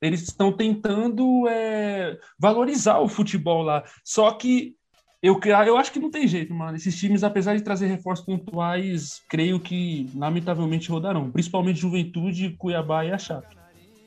[0.00, 3.82] eles estão tentando é, valorizar o futebol lá.
[4.04, 4.76] Só que
[5.22, 6.76] eu, eu acho que não tem jeito, mano.
[6.76, 11.30] Esses times, apesar de trazer reforços pontuais, creio que lamentavelmente rodarão.
[11.30, 13.56] Principalmente Juventude, Cuiabá e a Chape.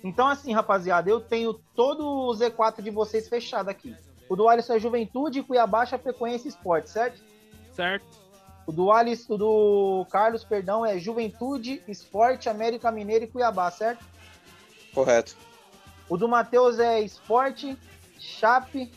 [0.04, 3.96] Então, assim, rapaziada, eu tenho todo o Z4 de vocês fechado aqui.
[4.30, 7.20] O do Alisson é Juventude, Cuiabá, Chapecoense Esporte, certo?
[7.74, 8.27] Certo.
[8.68, 14.04] O do Alisson, o do Carlos, perdão, é Juventude, Esporte, América Mineiro e Cuiabá, certo?
[14.94, 15.38] Correto.
[16.10, 17.78] O do Matheus é Esporte,
[18.20, 18.92] Chape,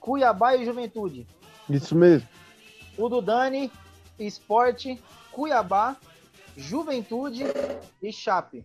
[0.00, 1.26] Cuiabá e Juventude.
[1.68, 2.26] Isso mesmo.
[2.96, 3.70] O do Dani,
[4.18, 4.98] Esporte,
[5.30, 5.98] Cuiabá,
[6.56, 7.44] Juventude
[8.02, 8.64] e Chape.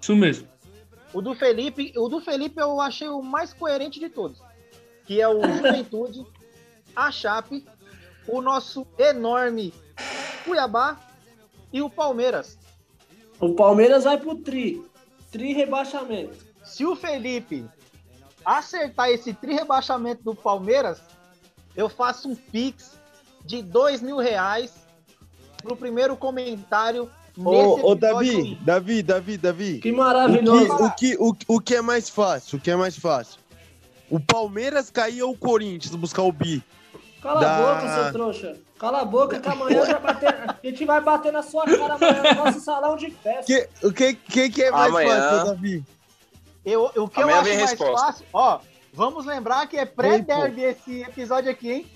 [0.00, 0.46] Isso mesmo.
[1.12, 4.40] O do Felipe, o do Felipe eu achei o mais coerente de todos,
[5.04, 6.24] que é o Juventude,
[6.94, 7.66] a Chape,
[8.28, 9.72] o nosso enorme
[10.44, 10.98] Cuiabá
[11.72, 12.58] e o Palmeiras.
[13.40, 14.82] O Palmeiras vai pro tri,
[15.30, 16.36] tri rebaixamento.
[16.64, 17.64] Se o Felipe
[18.44, 21.00] acertar esse tri rebaixamento do Palmeiras,
[21.76, 22.98] eu faço um pix
[23.44, 24.72] de dois mil reais
[25.62, 28.58] pro primeiro comentário nesse Ô, ô, Davi.
[28.62, 29.78] Davi, Davi, Davi.
[29.78, 30.84] Que O que, maravilhoso.
[30.84, 32.58] o, que, o, o que é mais fácil?
[32.58, 33.40] O que é mais fácil?
[34.10, 36.62] O Palmeiras cair ou o Corinthians buscar o bi?
[37.22, 38.56] Cala Da- a boca, seu trouxa.
[38.78, 42.22] Cala a boca que amanhã vai bater, a gente vai bater na sua cara amanhã
[42.34, 43.44] no nosso salão de festa.
[43.44, 45.20] Que, o que, que, que é mais Amanhã.
[45.30, 45.84] fácil, Davi?
[46.64, 48.06] Eu, o que eu Amanhã acho vem mais resposta.
[48.06, 48.60] fácil, ó,
[48.92, 51.86] vamos lembrar que é pré-derby esse episódio aqui, hein?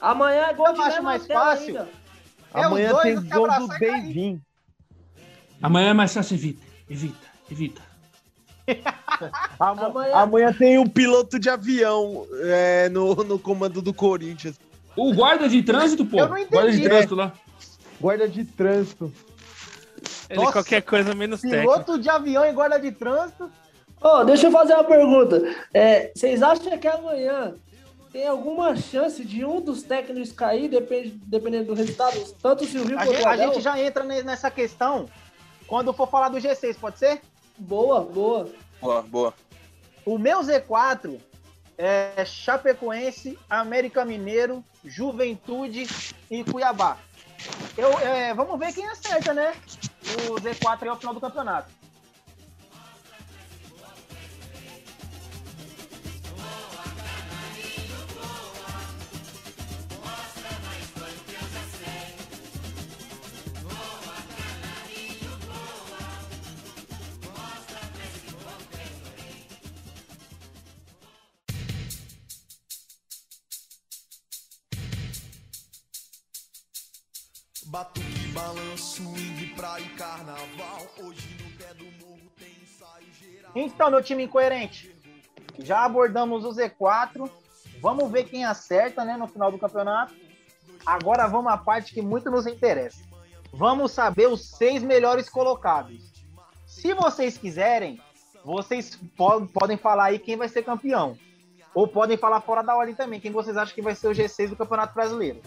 [0.00, 1.78] Amanhã é gol Eu de acho mais fácil.
[1.78, 1.88] ainda.
[2.52, 3.78] É os Amanhã dois tem gol do cair.
[4.02, 4.40] Deivin.
[5.62, 6.62] Amanhã é mais fácil, evita.
[6.88, 7.82] Evita, evita.
[9.58, 14.58] Amanhã- Amanhã tem o piloto de avião é, no, no comando do Corinthians.
[14.96, 16.18] O guarda de trânsito, pô.
[16.20, 16.52] Eu não entendi.
[16.52, 17.32] Guarda de trânsito lá.
[18.00, 19.12] Guarda de trânsito.
[20.28, 21.62] Ele Nossa, qualquer coisa menos técnico.
[21.72, 23.50] Piloto de avião e guarda de trânsito.
[24.00, 25.42] Ô, deixa eu fazer uma pergunta.
[25.72, 27.54] É, vocês acham que amanhã
[28.12, 32.16] tem alguma chance de um dos técnicos cair, depende, dependendo do resultado?
[32.40, 35.08] Tanto o Silvio A quanto gente, o a gente já entra ne- nessa questão
[35.66, 37.20] quando for falar do G6, pode ser?
[37.58, 38.50] Boa, boa.
[38.80, 39.34] Boa, boa.
[40.04, 41.20] O meu Z4
[41.78, 45.86] é Chapecoense, América Mineiro, Juventude
[46.30, 46.98] e Cuiabá.
[47.76, 49.54] Eu, é, vamos ver quem acerta, né?
[50.28, 51.70] O Z4 é o final do campeonato.
[77.84, 79.02] Batuque, balanço,
[79.54, 80.86] praia e carnaval.
[81.02, 83.52] Hoje no pé do morro tem ensaio geral.
[83.54, 84.94] Então, meu time incoerente,
[85.58, 87.28] já abordamos o Z4.
[87.82, 90.14] Vamos ver quem acerta né, no final do campeonato.
[90.86, 93.02] Agora vamos à parte que muito nos interessa.
[93.52, 96.10] Vamos saber os seis melhores colocados.
[96.66, 98.00] Se vocês quiserem,
[98.42, 101.18] vocês po- podem falar aí quem vai ser campeão.
[101.74, 104.48] Ou podem falar fora da ordem também, quem vocês acham que vai ser o G6
[104.50, 105.42] do Campeonato Brasileiro.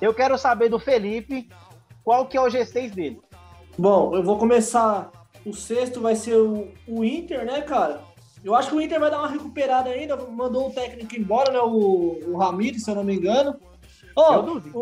[0.00, 1.48] Eu quero saber do Felipe
[2.04, 3.20] qual que é o G6 dele.
[3.76, 5.10] Bom, eu vou começar.
[5.44, 8.00] O sexto vai ser o, o Inter, né, cara?
[8.44, 10.16] Eu acho que o Inter vai dar uma recuperada ainda.
[10.16, 11.60] Mandou o técnico embora, né?
[11.60, 13.58] O, o Ramires, se eu não me engano.
[14.42, 14.78] Duvido.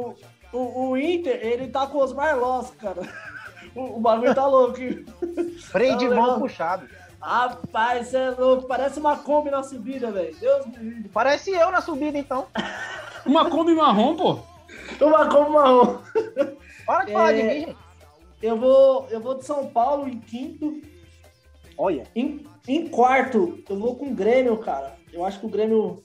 [0.53, 3.03] o, o, o Inter, ele tá com os Marlos, cara.
[3.75, 4.81] O, o bagulho tá louco.
[4.81, 5.05] hein?
[5.61, 6.89] Freio de Não, mão puxado.
[7.21, 8.67] Rapaz, você é louco.
[8.67, 10.35] Parece uma Kombi na subida, velho.
[10.37, 11.11] Deus me livre.
[11.13, 12.47] Parece eu na subida, então.
[13.27, 14.39] Uma Kombi marrom, pô.
[15.01, 15.99] Uma Kombi marrom.
[16.87, 17.45] Para de falar de É.
[17.55, 17.77] mim, gente.
[18.43, 20.81] Eu vou, eu vou de São Paulo em quinto.
[21.79, 22.05] Olha.
[22.15, 24.97] Em, em quarto, eu vou com o Grêmio, cara.
[25.13, 26.03] Eu acho que o Grêmio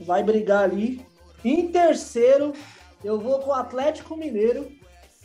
[0.00, 1.04] vai brigar ali.
[1.44, 2.52] Em terceiro,
[3.02, 4.70] eu vou com o Atlético Mineiro.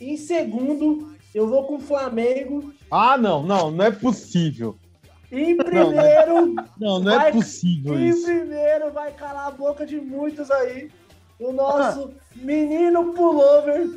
[0.00, 2.72] Em segundo, eu vou com o Flamengo.
[2.90, 4.76] Ah, não, não, não é possível.
[5.30, 8.24] Em primeiro, Não, não é Vai- possível em isso.
[8.24, 10.90] primeiro vai calar a boca de muitos aí.
[11.40, 13.88] O nosso menino pullover.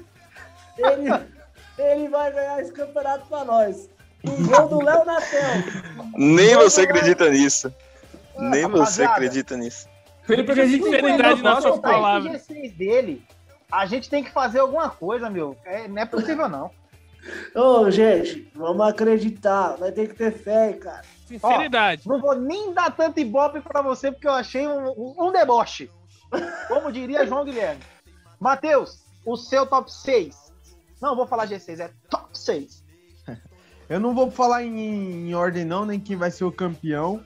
[0.78, 1.10] Ele,
[1.78, 3.90] ele vai ganhar esse campeonato pra nós.
[4.26, 5.42] O gol do Léo Natel.
[6.16, 7.74] Nem você acredita nisso.
[8.38, 9.88] Nem você acredita nisso.
[10.24, 12.34] Felipe acredita em Sinceridade Felipe, na nossa, sua Soltar palavra.
[12.36, 13.24] esse G6 dele,
[13.70, 15.58] a gente tem que fazer alguma coisa, meu.
[15.66, 16.72] É, não é possível, não.
[17.54, 19.76] Ô, gente, vamos acreditar.
[19.78, 21.02] Vai ter que ter fé, cara.
[21.28, 22.08] Sinceridade.
[22.08, 25.90] Não vou nem dar tanto ibope pra você, porque eu achei um, um- um deboche.
[26.68, 27.82] Como diria João Guilherme.
[28.40, 30.36] Matheus, o seu top 6.
[31.02, 32.84] Não, vou falar G6, é top 6.
[33.90, 37.24] Eu não vou falar em, em ordem, não, nem quem vai ser o campeão.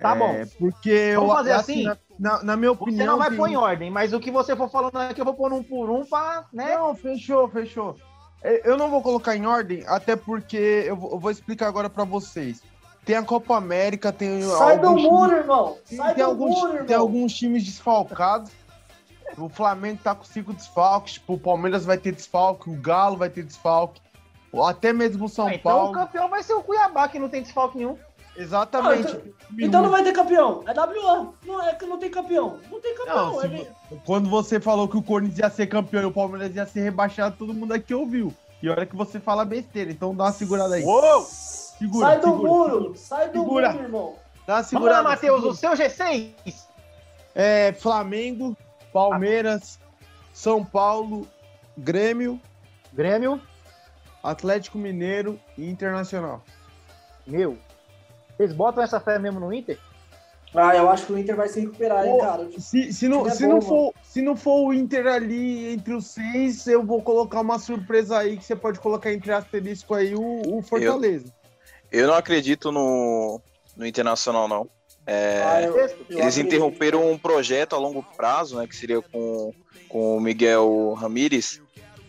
[0.00, 0.34] Tá É, bom.
[0.58, 1.84] Porque Vamos eu, fazer assim?
[1.84, 3.06] Na, na- na minha Você opinião.
[3.06, 5.34] não vai tem- pôr em ordem, mas o que você for falando aqui, eu vou
[5.34, 6.76] pôr um por um pra, né?
[6.76, 7.96] Não, fechou, fechou.
[8.42, 12.62] É, Eu não vou colocar em ordem, até porque eu vou, explicar agora pra vocês.
[13.08, 15.78] Tem a Copa América, tem Sai do alguns muro, times- irmão.
[15.82, 16.86] Sai tem, do alguns, muro, irmão.
[16.86, 18.52] tem alguns times desfalcados.
[19.38, 23.30] O Flamengo tá com cinco desfalques, tipo, o Palmeiras vai ter desfalque, o Galo vai
[23.30, 23.98] ter desfalque,
[24.52, 25.92] ou até mesmo o São Ah, então o Paulo.
[25.92, 27.96] campeão vai ser o Cuiabá, que não tem desfalque nenhum.
[28.36, 29.16] Exatamente.
[29.16, 30.62] Ah, Então não vai ter campeão.
[30.66, 31.32] É WA.
[31.46, 32.58] Não é que não tem campeão.
[32.70, 33.32] Não tem campeão.
[33.32, 33.66] Não, é
[34.04, 37.36] quando você falou que o Corinthians ia ser campeão e o Palmeiras ia ser rebaixado,
[37.38, 38.34] todo mundo aqui ouviu.
[38.62, 40.84] E olha que você fala besteira, então dá uma segurada aí.
[40.84, 41.26] Uou!
[41.78, 42.96] Segura, Sai do segura, muro.
[42.96, 43.72] Sai do Segura.
[43.72, 44.14] muro, irmão.
[44.46, 46.32] Dá Vamos lá, Matheus, o seu G6.
[47.34, 48.56] É Flamengo,
[48.92, 49.78] Palmeiras,
[50.32, 51.28] São Paulo,
[51.76, 52.40] Grêmio,
[52.92, 53.40] Grêmio,
[54.22, 56.42] Atlético Mineiro e Internacional.
[57.26, 57.58] meu.
[58.36, 59.78] Vocês botam essa fé mesmo no Inter?
[60.54, 62.48] Ah, eu acho que o Inter vai se recuperar, hein, cara.
[62.58, 63.68] Se, se, não, é se, bom, não mano.
[63.68, 68.18] for, se não for o Inter ali entre os seis, eu vou colocar uma surpresa
[68.18, 71.26] aí que você pode colocar entre asterisco aí o, o Fortaleza.
[71.26, 71.37] Eu
[71.92, 73.40] não acredito no,
[73.76, 74.68] no Internacional, não.
[75.06, 75.74] É, Ah, eu-
[76.10, 78.66] eu eles interromperam um projeto a longo prazo, né?
[78.66, 79.54] Que seria com,
[79.88, 81.60] com o Miguel Ramírez.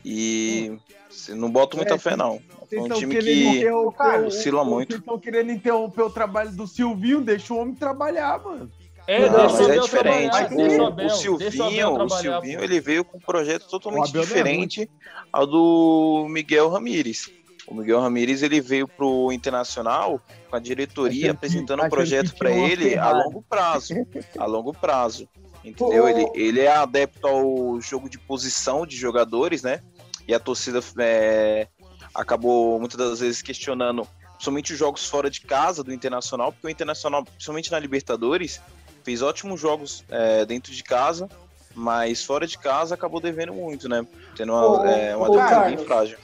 [0.04, 0.78] E
[1.10, 2.36] você não boto muita É, fé, não.
[2.36, 3.94] É Vocês um time que o-
[4.28, 4.90] oscila o- muito.
[4.90, 8.70] Vocês estão querendo interromper o trabalho do Silvinho, deixa o homem trabalhar, mano.
[9.08, 10.38] É, Não, deixa mas o é diferente.
[10.54, 14.90] O, o Silvinho, o trabalhar, Silvinho ele veio com um projeto O totalmente é diferente
[15.34, 17.32] ao do Miguel Ramírez.
[17.70, 22.98] O Miguel Ramírez ele veio pro Internacional com a diretoria apresentando um projeto para ele
[22.98, 23.94] a longo prazo.
[24.38, 25.30] A longo prazo.
[25.64, 26.08] Entendeu?
[26.10, 29.82] Ele, ele é adepto ao jogo de posição de jogadores, né?
[30.28, 31.68] E a torcida é,
[32.14, 34.08] acabou muitas das vezes questionando
[34.40, 38.60] somente os jogos fora de casa do Internacional, porque o Internacional, principalmente na Libertadores,
[39.04, 41.30] fez ótimos jogos é, dentro de casa,
[41.76, 44.04] mas fora de casa acabou devendo muito, né?
[44.36, 46.18] Tendo uma, Ô, é, uma ô, bem frágil.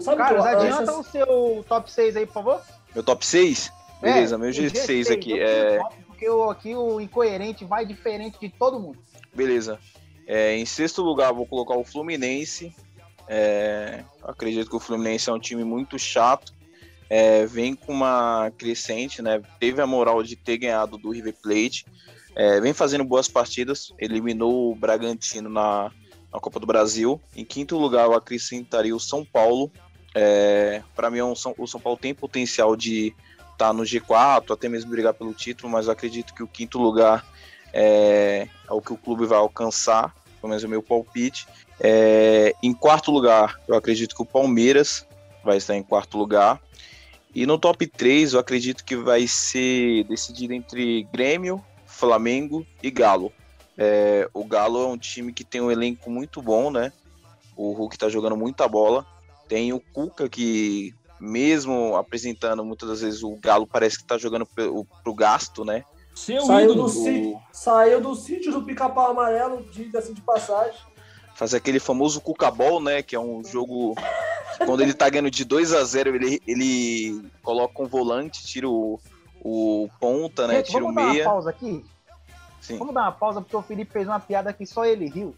[0.00, 2.62] Sabe Carlos, que eu- adianta essas- o seu top 6 aí, por favor.
[2.94, 3.70] Meu top 6?
[4.00, 5.32] Beleza, É, meu o G6 aqui.
[5.32, 8.98] eu É, top, Porque o, aqui o incoerente vai diferente de todo mundo.
[9.34, 9.78] beleza.
[10.26, 12.74] É, em sexto lugar, vou colocar o Fluminense.
[13.26, 16.52] É, acredito que o Fluminense é um time muito chato.
[17.10, 19.40] É, vem com uma crescente, né?
[19.58, 21.86] Teve a moral de ter ganhado do River Plate.
[22.36, 23.92] É, vem fazendo boas partidas.
[23.98, 25.90] Eliminou o Bragantino na,
[26.32, 27.20] na Copa do Brasil.
[27.36, 29.70] Em quinto lugar, eu acrescentaria o São Paulo.
[30.14, 33.14] É, Para mim, é um o São Paulo tem potencial de
[33.52, 37.26] estar no G4, até mesmo brigar pelo título, mas eu acredito que o quinto lugar
[37.72, 41.46] é, é o que o clube vai alcançar, pelo menos é o meu palpite.
[41.80, 45.06] É, em quarto lugar, eu acredito que o Palmeiras
[45.44, 46.60] vai estar em quarto lugar.
[47.34, 53.32] E no top 3, eu acredito que vai ser decidido entre Grêmio, Flamengo e Galo.
[53.78, 56.92] É, o Galo é um time que tem um elenco muito bom, né?
[57.56, 59.06] O Hulk tá jogando muita bola.
[59.48, 64.44] Tem o Cuca, que mesmo apresentando muitas das vezes o Galo parece que tá jogando
[64.46, 65.84] pro, pro gasto, né?
[66.14, 66.82] Seu Saiu ídolo.
[66.82, 70.80] do, sítio, saiu do sítio do pica-pau amarelo, diga-se de passagem.
[71.36, 73.00] fazer aquele famoso Cucabol, né?
[73.02, 77.22] Que é um jogo que quando ele tá ganhando de 2 a 0 ele, ele
[77.44, 78.98] coloca um volante, tira o,
[79.40, 80.56] o ponta, né?
[80.56, 81.24] Gente, Tira o vamos dar uma meia.
[81.24, 81.84] pausa aqui?
[82.60, 82.78] Sim.
[82.78, 85.34] Vamos dar uma pausa porque o Felipe fez uma piada que só ele riu.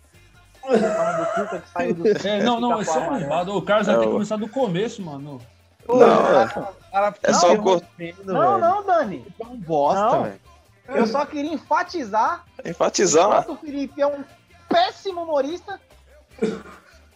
[0.62, 3.20] Falando do Cuca que saiu do É, não, não, isso é amarelo.
[3.20, 3.56] roubado.
[3.56, 5.40] O Carlos vai ter É, que o- começar do começo, mano.
[5.86, 9.24] Pô, Não, cara, Cara, É só fica cor- interrompendo, Não, não, Dani.
[9.40, 10.22] É um bosta, Não.
[10.24, 10.40] velho.
[10.88, 13.48] Eu só queria enfatizar Enfatizar.
[13.48, 14.24] o Felipe é um
[14.68, 15.80] péssimo humorista.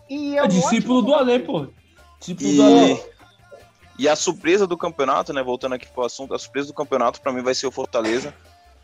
[0.08, 1.74] E é, É um discípulo do Ale, comentarista.
[1.76, 1.84] pô.
[2.20, 2.92] Discípulo do Ale.
[3.98, 5.42] E, e a surpresa do campeonato, né?
[5.42, 8.32] Voltando aqui pro assunto, a surpresa do campeonato pra mim vai ser o Fortaleza.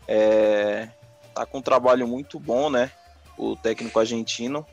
[0.07, 0.89] É,
[1.33, 2.91] tá com um trabalho muito bom, né?
[3.37, 4.65] O técnico argentino.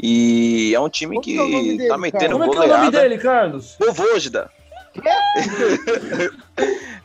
[0.00, 2.48] E é um time Como que que é o nome dele, tá metendo Como é
[2.48, 3.00] que é o nome goleada.
[3.00, 3.76] dele, Carlos?
[3.80, 4.50] Vovôgida.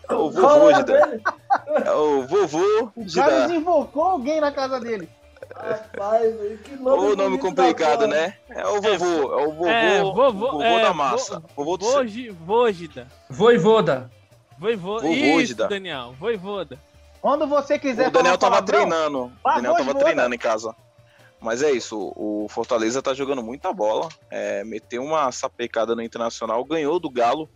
[0.09, 1.21] É o o dele?
[1.85, 5.09] É o vovô O Carlos invocou alguém na casa dele.
[5.55, 8.35] Rapaz, velho, que nome O nome complicado, né?
[8.49, 11.43] É o vovô, é o vovô, É, vovô, vovô é, da massa.
[11.55, 13.07] Vovô do Voji, Vojida.
[13.29, 14.09] Voivoda.
[14.57, 14.99] Voivo...
[14.99, 15.41] Vovôgida.
[15.41, 16.15] Isso, Daniel.
[16.19, 16.79] Voivoda.
[17.23, 19.31] Quando você quiser O Daniel tava palavrão, treinando.
[19.45, 20.75] O Daniel tava treinando em casa.
[21.39, 24.09] Mas é isso, o Fortaleza tá jogando muita bola.
[24.29, 27.49] É, meteu uma sapecada no Internacional, ganhou do Galo.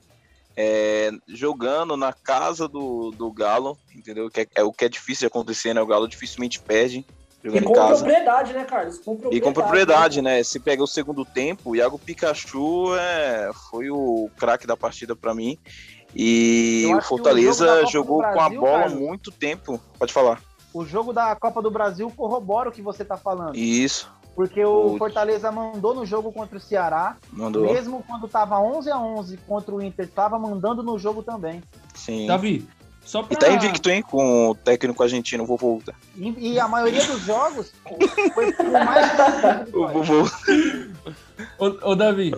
[0.55, 4.29] é, jogando na casa do, do Galo, entendeu?
[4.29, 5.81] Que é, é o que é difícil de acontecer, né?
[5.81, 7.05] O Galo dificilmente perde
[7.43, 8.03] E com em casa.
[8.03, 8.97] propriedade, né, Carlos?
[8.99, 9.35] Com propriedade.
[9.37, 10.41] E com propriedade, né?
[10.43, 15.33] Se pega o segundo tempo, o Iago Pikachu é, foi o craque da partida pra
[15.35, 15.57] mim.
[16.15, 19.79] E o o Fortaleza do jogou com a Brasil, bola Carlos, muito tempo.
[19.99, 20.41] Pode falar.
[20.73, 23.55] O jogo da Copa do Brasil corrobora o que você tá falando.
[23.55, 24.97] Isso, Porque o Putz.
[24.99, 27.63] Fortaleza mandou no jogo contra o Ceará, mandou.
[27.73, 31.63] mesmo quando tava 11 a 11 contra o Inter, tava mandando no jogo também.
[31.95, 32.27] Sim.
[32.27, 32.67] Davi,
[33.03, 33.33] só pra...
[33.33, 35.81] E tá invicto, hein, com o técnico argentino, o vovô.
[36.15, 37.71] E, e a maioria dos jogos
[38.35, 40.29] foi por mais de 10 O vovô.
[41.57, 42.31] Ô, ô, Davi,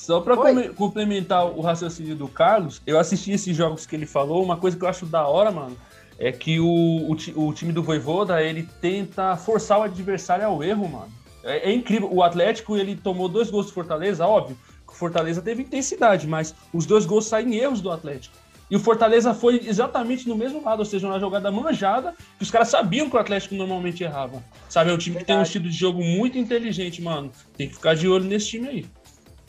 [0.00, 4.56] só come- complementar o raciocínio do Carlos, eu assisti esses jogos que ele falou, uma
[4.56, 5.76] coisa que eu acho da hora, mano,
[6.18, 10.88] é que o, o, o time do Voivoda, ele tenta forçar o adversário ao erro,
[10.88, 11.12] mano.
[11.44, 15.42] É, é incrível, o Atlético, ele tomou dois gols do Fortaleza, óbvio, que o Fortaleza
[15.42, 18.36] teve intensidade, mas os dois gols saem erros do Atlético.
[18.70, 22.50] E o Fortaleza foi exatamente no mesmo lado, ou seja, uma jogada manjada, que os
[22.50, 24.42] caras sabiam que o Atlético normalmente errava.
[24.68, 25.48] Sabe, é um time que tem um Verdade.
[25.48, 27.32] estilo de jogo muito inteligente, mano.
[27.56, 28.86] Tem que ficar de olho nesse time aí.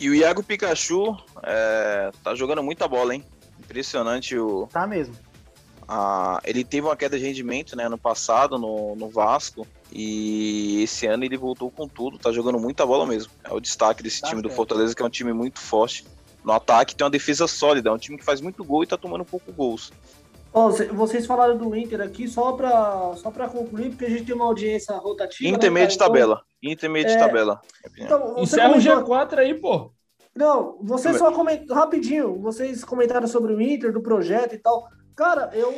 [0.01, 3.23] E o Iago Pikachu é, tá jogando muita bola, hein?
[3.59, 5.13] Impressionante o, Tá mesmo.
[6.43, 11.23] ele teve uma queda de rendimento né, ano passado no, no Vasco e esse ano
[11.23, 13.31] ele voltou com tudo, tá jogando muita bola mesmo.
[13.43, 14.55] É o destaque desse Tá time do certo.
[14.57, 16.03] Fortaleza, que é um time muito forte.
[16.43, 18.97] No ataque tem uma defesa sólida, é um time que faz muito gol e tá
[18.97, 19.93] tomando pouco gols.
[20.53, 24.45] Vocês falaram do Inter aqui, só pra, só pra concluir, porque a gente tem uma
[24.45, 25.49] audiência rotativa.
[25.49, 25.89] né, Intermeio cara?
[25.89, 26.41] de Então- tabela.
[26.61, 27.61] Intermeio de é, tabela.
[27.97, 29.91] Então, você Encerra o comentou- G4 aí, pô.
[30.35, 32.39] Não, você só comentou rapidinho.
[32.39, 34.87] Vocês comentaram sobre o Inter, do projeto e tal.
[35.15, 35.71] Cara, eu,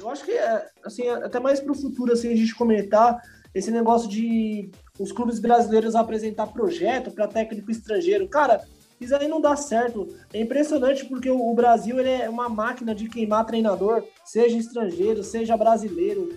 [0.00, 3.16] eu acho que é assim, até mais pro futuro assim a gente comentar
[3.54, 8.28] esse negócio de os clubes brasileiros apresentar projeto para técnico estrangeiro.
[8.28, 8.60] Cara,
[9.00, 10.08] isso aí não dá certo.
[10.32, 15.56] É impressionante porque o, Brasil ele é uma máquina de queimar treinador, seja estrangeiro, seja
[15.56, 16.36] brasileiro.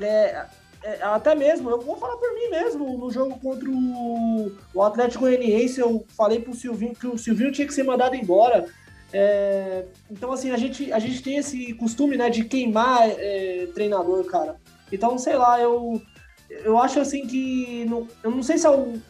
[0.00, 0.46] É,
[0.82, 5.24] é, até mesmo, eu vou falar por mim mesmo, no jogo contra o, o Atlético
[5.24, 8.66] Goianiense, eu falei pro Silvinho que o Silvinho tinha que ser mandado embora.
[9.12, 14.24] É, então, assim, a gente, a gente tem esse costume, né, de queimar é, treinador,
[14.24, 14.56] cara.
[14.92, 16.00] Então, sei lá, eu,
[16.50, 17.84] eu acho assim que.
[17.86, 19.00] Não, eu não sei se é o,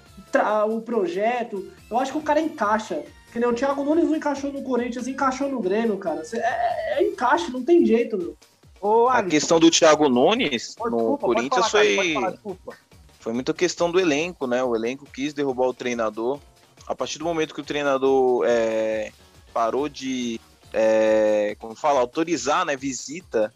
[0.43, 3.03] o projeto, eu acho que o cara encaixa.
[3.33, 6.25] Que nem o Thiago Nunes não encaixou no Corinthians, encaixou no Grêmio, cara.
[6.25, 8.37] Cê- É, é, é encaixe, não tem jeito, meu.
[8.81, 12.15] Ô, A questão do Thiago Nunes no desculpa, pode Corinthians falar, cara, foi.
[12.15, 12.77] falar, desculpa.
[13.19, 14.63] Foi muita questão do elenco, né?
[14.63, 16.39] O elenco quis derrubar o treinador.
[16.87, 19.11] A partir do momento que o treinador é,
[19.53, 20.39] parou de,
[20.73, 23.53] é, como fala, autorizar, né, visita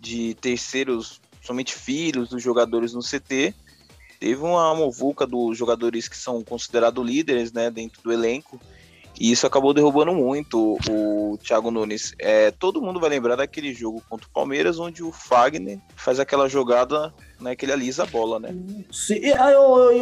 [0.00, 3.54] de terceiros, somente filhos dos jogadores no CT,
[4.22, 8.60] teve uma movuca dos jogadores que são considerados líderes, né, dentro do elenco.
[9.18, 12.14] E isso acabou derrubando muito o Thiago Nunes.
[12.20, 16.48] É, todo mundo vai lembrar daquele jogo contra o Palmeiras, onde o Fagner faz aquela
[16.48, 18.54] jogada, né, que ele alisa a bola, né?
[18.92, 19.32] Se, e,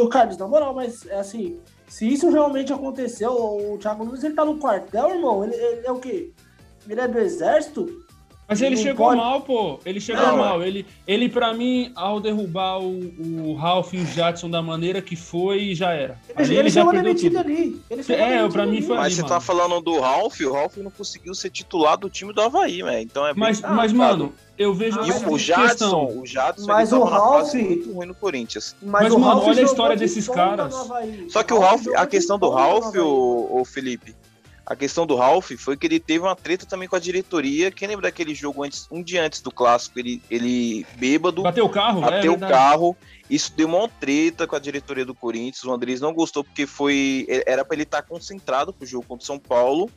[0.01, 1.59] o Carlos, na moral, mas é assim,
[1.89, 5.45] se isso realmente aconteceu, o Thiago Nunes ele tá no quartel, irmão.
[5.45, 6.31] Ele, ele é o quê?
[6.87, 8.05] Ele é do exército?
[8.51, 9.79] Mas ele chegou pode- mal, pô.
[9.87, 10.63] Ele chegou Não, mal.
[10.63, 13.15] Ele, ele para mim, ao derrubar o,
[13.47, 16.19] o Ralph e o Jadson da maneira que foi, já era.
[16.37, 17.81] Ele, ele já chegou demitido ali.
[17.89, 18.87] Ele chegou É, pra mim ali.
[18.87, 19.35] foi Mas ali, você mano.
[19.35, 23.03] tá falando do Ralph, o Ralph não conseguiu ser titular do time do Havaí, velho.
[23.03, 23.77] Então é bem Mas, complicado.
[23.77, 25.39] mas, mano, eu vejo Ah, E essa o questão.
[25.39, 28.75] Jadson, o Jadson Mas ele o Ralph- muito ruim no Corinthians.
[28.83, 30.75] Mas, o mano, Ralf olha a história de desses caras.
[31.29, 34.15] Só que o Ralph, a questão do Ralph, o, o Felipe,
[34.71, 37.73] a questão do Ralph foi que ele teve uma treta também com a diretoria.
[37.73, 41.69] Quem lembra daquele jogo antes, um dia antes do clássico, ele, ele bêbado, Bateu o
[41.69, 42.53] carro, é bateu o verdade.
[42.53, 42.97] carro.
[43.29, 45.65] Isso deu uma treta com a diretoria do Corinthians.
[45.65, 49.27] O Andrés não gostou porque foi era para ele estar concentrado pro jogo contra o
[49.27, 49.91] São Paulo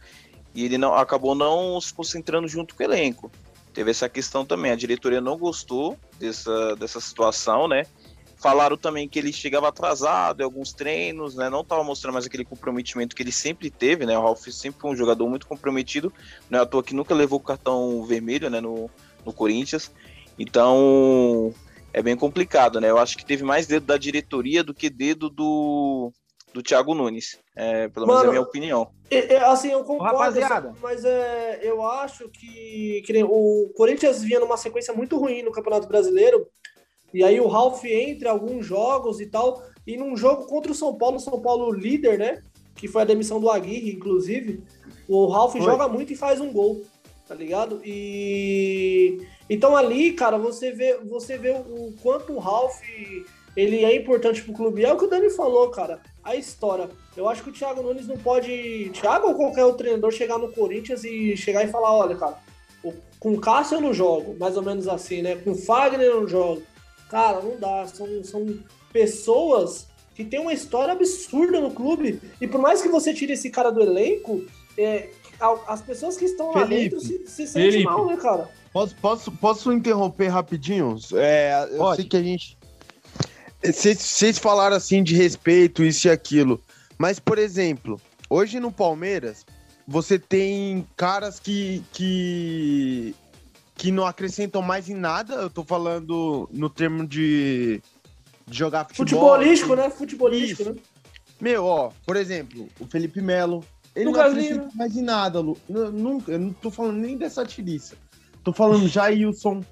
[0.56, 3.32] e ele não acabou não se concentrando junto com o elenco.
[3.76, 4.72] Teve essa questão também.
[4.72, 7.86] A diretoria não gostou dessa, dessa situação, né?
[8.44, 11.50] Falaram também que ele chegava atrasado em alguns treinos, né?
[11.50, 14.18] Não estava mostrando mais aquele comprometimento que ele sempre teve, né?
[14.18, 16.12] O Ralf sempre foi um jogador muito comprometido.
[16.50, 18.60] Não é à toa que nunca levou cartão vermelho, né?
[18.60, 18.92] No,
[19.26, 19.90] no Corinthians.
[20.38, 21.54] Então,
[21.94, 22.90] é bem complicado, né?
[22.90, 26.12] Eu acho que teve mais dedo da diretoria do que dedo do,
[26.54, 27.40] do Thiago Nunes.
[27.56, 28.92] É, pelo menos é a Mano, minha opinião.
[29.10, 30.74] É, é, assim, eu concordo, rapaziada.
[30.82, 35.52] mas é, eu acho que, que nem o Corinthians vinha numa sequência muito ruim no
[35.52, 36.46] Campeonato Brasileiro,
[37.14, 40.76] e aí o Ralf entra em alguns jogos e tal, e num jogo contra o
[40.76, 42.42] São Paulo, São Paulo líder, né,
[42.76, 44.64] que foi a demissão do Aguirre, inclusive,
[45.08, 45.62] o Ralf Foi.
[45.62, 46.82] joga muito e faz um gol,
[47.28, 47.82] tá ligado?
[47.84, 52.82] E então ali, cara, você vê, você vê o quanto o Ralf
[53.56, 54.84] ele é importante pro clube.
[54.84, 56.02] É o que o Dani falou, cara.
[56.24, 56.90] A história.
[57.16, 58.90] Eu acho que o Thiago Nunes não pode.
[58.94, 62.40] Thiago ou qualquer outro treinador chegar no Corinthians e chegar e falar: olha, cara,
[63.20, 65.36] com o Cássio eu não jogo, mais ou menos assim, né?
[65.36, 66.64] Com o Fagner eu não jogo.
[67.14, 67.86] Cara, não dá.
[67.86, 68.60] São, são
[68.92, 69.86] pessoas
[70.16, 72.20] que têm uma história absurda no clube.
[72.42, 74.44] E por mais que você tire esse cara do elenco,
[74.78, 75.10] é,
[75.68, 77.84] as pessoas que estão lá Felipe, dentro se, se sentem Felipe.
[77.86, 78.50] mal, né, cara?
[78.72, 80.98] Posso, posso, posso interromper rapidinho?
[81.14, 81.98] É, eu Pode.
[82.02, 82.58] sei que a gente.
[83.64, 86.60] Vocês- Vocês falaram assim de respeito, isso e aquilo.
[86.98, 89.46] Mas, por exemplo, hoje no Palmeiras,
[89.88, 93.16] você tem caras que, que,
[93.76, 95.36] que não acrescentam mais em nada.
[95.36, 97.82] Eu tô falando no termo de,
[98.48, 99.32] de jogar futebol.
[99.32, 99.90] Futebolístico, né?
[99.90, 100.74] Futebolístico, Isso.
[100.74, 100.82] né?
[101.40, 103.64] Meu, ó, por exemplo, o Felipe Melo.
[103.96, 105.58] Ele Lucas não acrescenta mais em nada, Lu.
[105.68, 107.96] Nunca, eu não tô falando nem dessa tiriça.
[108.44, 109.64] Tô falando Jailson.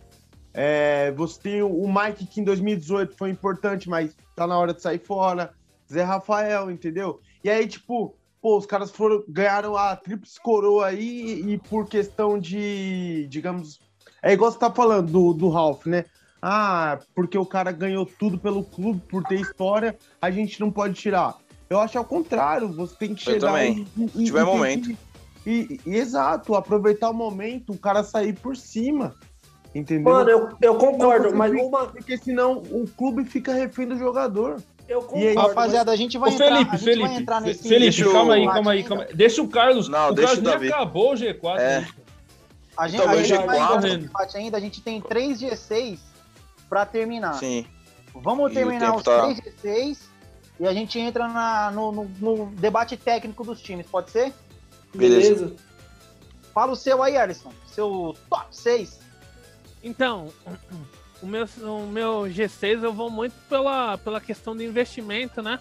[0.54, 4.82] É, você tem o Mike, que em 2018 foi importante, mas tá na hora de
[4.82, 5.54] sair fora.
[5.92, 7.20] Zé Rafael, entendeu?
[7.44, 12.40] E aí, tipo, pô, os caras foram, ganharam a tríplice coroa aí e por questão
[12.40, 13.80] de, digamos.
[14.22, 16.06] É igual você tá falando do, do Ralph, né?
[16.42, 20.94] Ah, porque o cara ganhou tudo pelo clube, por ter história, a gente não pode
[20.96, 21.36] tirar.
[21.70, 23.86] Eu acho ao contrário, você tem que Eu chegar também.
[23.98, 24.92] e, e, tiver e momento.
[25.46, 29.16] e, e- exato, aproveitar o momento, o cara sair por cima.
[29.74, 30.12] Entendeu?
[30.14, 31.86] Mano, eu, eu concordo, Não, mas porque- uma.
[31.88, 34.58] Porque senão o clube fica refém do jogador.
[34.90, 35.50] Eu E aí, concordo.
[35.56, 37.70] Rapaziada, a gente vai Ô, entrar, Felipe, a gente Felipe, vai entrar nesse...
[37.70, 39.16] Felipe, calma aí, calma aí, calma aí.
[39.16, 39.88] Deixa o Carlos.
[39.88, 40.74] Não, o deixa Carlos o nem Davi.
[40.74, 41.58] acabou o G4.
[41.60, 41.80] É.
[41.80, 41.88] né?
[42.82, 45.40] A gente, Então, a gente vai G4 entrar nesse debate ainda, a gente tem três
[45.40, 46.00] G6
[46.68, 47.36] pra terminar.
[47.36, 47.66] Sim.
[48.16, 50.00] Vamos E terminar os tá- três G6
[50.60, 54.34] e a gente entra na- no, no- no debate técnico dos times, pode ser?
[54.96, 55.36] Beleza.
[55.46, 55.56] Beleza.
[56.54, 57.54] Fala o seu aí, Alisson.
[57.68, 59.00] Seu top 6.
[59.84, 60.30] Então,
[61.22, 65.60] o meu, o meu G6 eu vou muito pela, pela questão do investimento, né?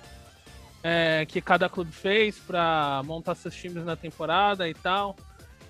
[0.83, 5.15] É, que cada clube fez para montar seus times na temporada e tal.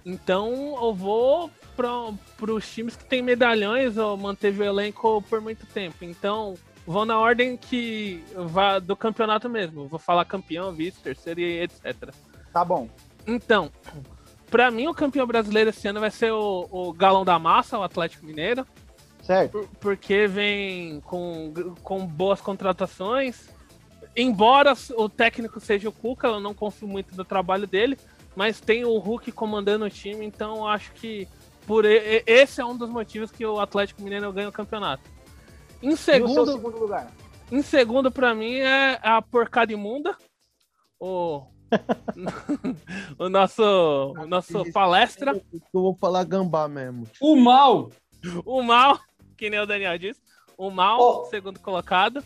[0.05, 5.67] Então eu vou para os times que tem medalhões ou manteve o elenco por muito
[5.67, 6.05] tempo.
[6.05, 6.55] Então
[6.87, 9.87] vou na ordem que vá do campeonato mesmo.
[9.89, 12.11] Vou falar campeão, vice, terceiro e etc.
[12.53, 12.89] Tá bom.
[13.27, 13.71] Então,
[14.51, 17.83] pra mim o campeão brasileiro esse ano vai ser o, o Galão da Massa, o
[17.83, 18.67] Atlético Mineiro.
[19.23, 19.53] Certo.
[19.53, 23.49] Por- porque vem com, com boas contratações.
[24.17, 27.97] Embora o técnico seja o Cuca, eu não confio muito no trabalho dele,
[28.37, 31.29] mas tem o Hulk comandando o time, então eu acho que
[31.67, 35.09] por esse é um dos motivos que o Atlético Mineiro ganha o campeonato.
[35.83, 37.11] Em segundo, segundo lugar?
[37.51, 40.17] em segundo para mim é a porcada imunda,
[40.99, 41.47] o
[43.19, 45.41] o nosso o nosso palestra,
[45.73, 47.07] Eu vou falar gambá mesmo.
[47.21, 47.91] O mal.
[48.45, 48.99] o mal,
[49.37, 50.21] que nem o Daniel disse,
[50.59, 51.25] o mal, Ó.
[51.27, 52.23] segundo colocado.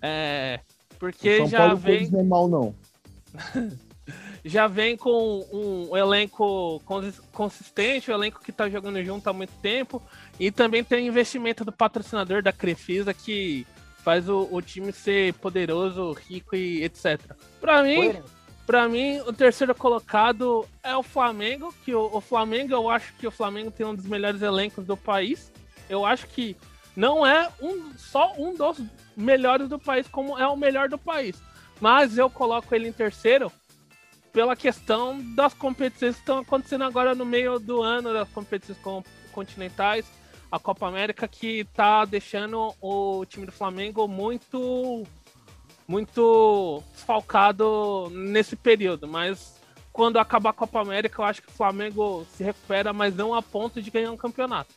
[0.00, 0.60] É,
[0.92, 2.74] O porque São já Paulo vem, não é mal, não.
[4.44, 9.52] já vem com um elenco consis- consistente, o elenco que tá jogando junto há muito
[9.60, 10.02] tempo,
[10.38, 13.66] e também tem investimento do patrocinador da Crefisa que
[14.02, 17.20] faz o, o time ser poderoso, rico e etc.
[17.60, 18.40] Pra mim, Coerente.
[18.70, 23.26] Pra mim, o terceiro colocado é o Flamengo, que o, o Flamengo, eu acho que
[23.26, 25.50] o Flamengo tem um dos melhores elencos do país.
[25.88, 26.56] Eu acho que
[26.94, 28.80] não é um, só um dos
[29.16, 31.42] melhores do país, como é o melhor do país.
[31.80, 33.50] Mas eu coloco ele em terceiro
[34.32, 39.04] pela questão das competições que estão acontecendo agora no meio do ano, das competições con-
[39.32, 40.06] continentais,
[40.50, 45.04] a Copa América, que tá deixando o time do Flamengo muito
[45.86, 49.58] muito desfalcado nesse período, mas
[49.92, 53.42] quando acabar a Copa América, eu acho que o Flamengo se recupera, mas não a
[53.42, 54.72] ponto de ganhar um campeonato.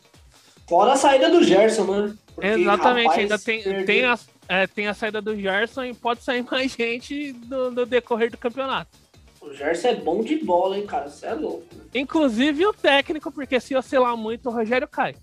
[0.68, 2.16] Fora a saída do Gerson, né?
[2.34, 6.24] Porque, Exatamente, rapaz, ainda tem, tem, a, é, tem a saída do Gerson e pode
[6.24, 9.03] sair mais gente do, do decorrer do campeonato.
[9.44, 11.10] O Gerson é bom de bola, hein, cara?
[11.10, 11.66] Você é louco.
[11.94, 15.16] Inclusive o técnico, porque se oscilar muito, o Rogério cai.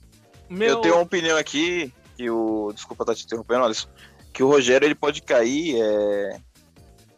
[0.49, 2.71] Meu, Eu tenho uma opinião aqui, que o.
[2.75, 3.89] Desculpa estar te interrompendo, Alisson.
[4.33, 6.39] Que o Rogério ele pode cair é,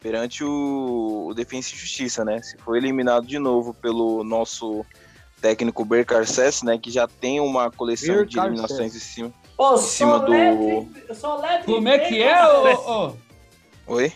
[0.01, 2.41] perante o, o Defensa e Justiça, né?
[2.41, 4.85] Se for eliminado de novo pelo nosso
[5.41, 6.79] técnico Bercarcés, né?
[6.79, 9.33] Que já tem uma coleção de eliminações em cima.
[9.59, 13.15] Ô, cima do- Soletre, Soletre Como é que é, ô?
[13.89, 14.13] Oi?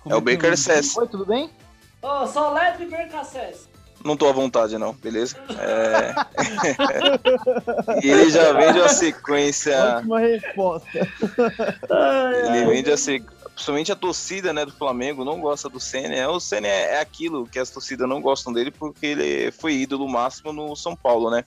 [0.00, 0.96] Como É o que Bercarcés.
[0.96, 1.50] Oi, tudo bem?
[2.02, 3.68] Ô, Soletre Bercassés.
[4.04, 5.36] Não tô à vontade, não, beleza?
[5.60, 6.12] É...
[8.04, 9.96] e ele já vem de uma sequência.
[9.98, 10.88] Ótima resposta.
[12.46, 13.42] Ele vem de uma sequência.
[13.54, 16.28] Principalmente a torcida né, do Flamengo não gosta do Senna.
[16.30, 20.08] O Senna é, é aquilo que as torcidas não gostam dele porque ele foi ídolo
[20.08, 21.44] máximo no São Paulo, né?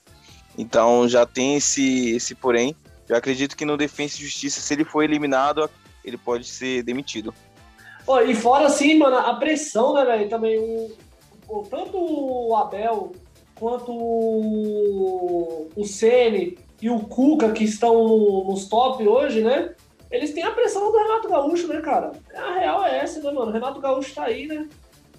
[0.56, 2.74] Então já tem esse, esse porém.
[3.08, 5.68] Eu acredito que no Defensa e Justiça, se ele for eliminado,
[6.04, 7.34] ele pode ser demitido.
[8.26, 10.28] E fora assim, mano, a pressão, né, velho?
[10.28, 10.90] Também o,
[11.48, 13.12] o- tanto o Abel
[13.58, 19.74] quanto o, o Ceni e o Cuca, que estão no- nos top hoje, né?
[20.10, 22.12] Eles têm a pressão do Renato Gaúcho, né, cara?
[22.34, 23.50] A real é essa, né, mano?
[23.50, 24.68] O Renato Gaúcho tá aí, né?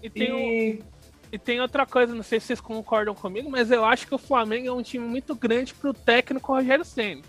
[0.02, 0.84] e, tem um- E
[1.30, 4.18] e tem outra coisa, não sei se vocês concordam comigo, mas eu acho que o
[4.18, 7.22] Flamengo é um time muito grande pro técnico Rogério Senna.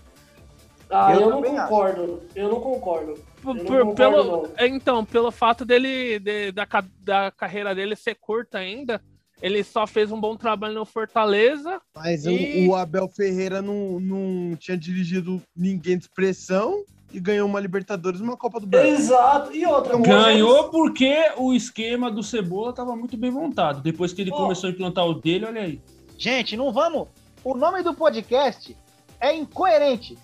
[0.89, 1.69] ah, Eu eu, não também acho.
[1.69, 2.23] concordo.
[2.37, 3.15] Eu não concordo.
[3.43, 4.51] Por- pelo, não.
[4.67, 6.67] então, pelo fato dele de- da,
[7.01, 9.01] da carreira dele ser curta ainda,
[9.41, 11.81] ele só fez um bom trabalho no Fortaleza.
[11.95, 16.83] Mas o- E- o, Abel Ferreira não, não tinha dirigido ninguém de expressão
[17.13, 18.95] e ganhou uma Libertadores e uma Copa do Brasil.
[18.95, 19.55] Exato.
[19.55, 23.81] E outra, Ganhou porque o esquema do Cebola estava muito bem montado.
[23.81, 25.81] Depois que ele começou a implantar o dele, olha aí.
[26.19, 27.09] Gente, não vamos.
[27.45, 28.77] O nome do podcast
[29.21, 30.19] é Incoerente.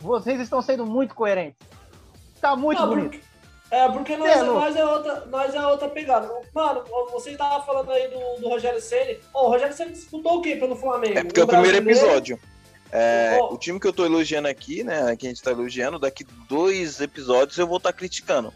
[0.00, 1.56] Vocês estão sendo muito coerentes.
[2.40, 3.10] Tá muito Não, bonito.
[3.10, 3.24] porque,
[3.70, 4.60] é, porque nós, é louco.
[4.60, 6.30] nós, é outra, nós é outra pegada.
[6.54, 9.18] Mano, você tava falando aí do, do Rogério Ceni.
[9.34, 11.18] Ó, o Rogério Ceni disputou o quê pelo Flamengo?
[11.18, 12.38] É porque é o primeiro episódio.
[12.90, 13.52] É, Ó.
[13.52, 15.14] o time que eu tô elogiando aqui, né?
[15.16, 18.52] Que a gente tá elogiando, daqui dois episódios eu vou estar criticando.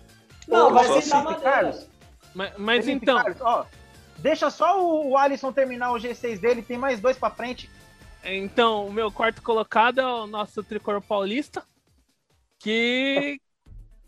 [0.49, 1.41] Não, Pô, vai sentar assim.
[1.43, 1.87] Carlos,
[2.35, 3.66] Mas, mas Felipe então, Carlos, ó,
[4.18, 7.68] deixa só o, o Alisson terminar o G6 dele, tem mais dois pra frente.
[8.24, 11.62] Então, o meu quarto colocado é o nosso tricolor paulista,
[12.59, 13.39] que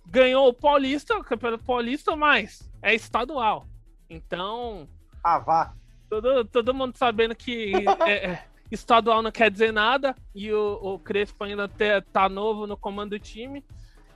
[0.06, 3.66] ganhou o Paulista, o Campeonato Paulista, mas é estadual.
[4.08, 4.86] Então,
[5.22, 5.72] Ah, vá.
[6.08, 7.72] todo, todo mundo sabendo que
[8.06, 12.66] é, é, estadual não quer dizer nada e o, o Crespo ainda te- tá novo
[12.66, 13.64] no comando do time.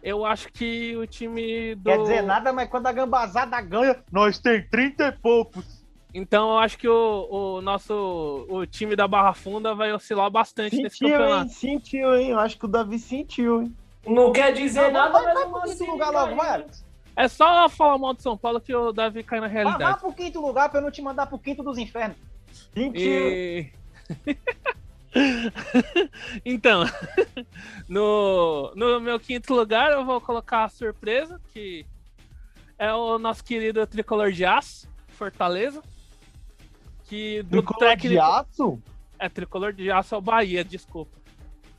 [0.03, 1.91] Eu acho que o time do.
[1.91, 5.84] Quer dizer nada, mas quando a gambazada ganha, nós tem 30 e poucos.
[6.14, 10.76] Então eu acho que o, o nosso o time da Barra Funda vai oscilar bastante
[10.80, 11.18] nesse Sentiu, hein?
[11.18, 11.53] campeonato.
[11.53, 12.30] Sentiu, hein?
[12.30, 13.76] Eu acho que o Davi sentiu, hein?
[14.09, 16.67] Não quer dizer Vai, nada, vai, mas vai o pro quinto Mancini lugar logo, vai.
[17.17, 20.01] É só falar mal de São Paulo que o Davi cai na Vai, vai realidade.
[20.01, 22.17] pro quinto lugar pra eu não te mandar pro quinto dos infernos.
[22.73, 23.03] Sentiu.
[23.03, 23.73] E...
[26.45, 26.85] então,
[27.89, 31.85] no, no meu quinto lugar eu vou colocar a surpresa, que
[32.79, 35.83] é o nosso querido tricolor de aço, Fortaleza.
[37.05, 38.23] Que do Tricolor de técnico.
[38.23, 38.83] aço?
[39.19, 41.18] É tricolor de aço é o Bahia, desculpa.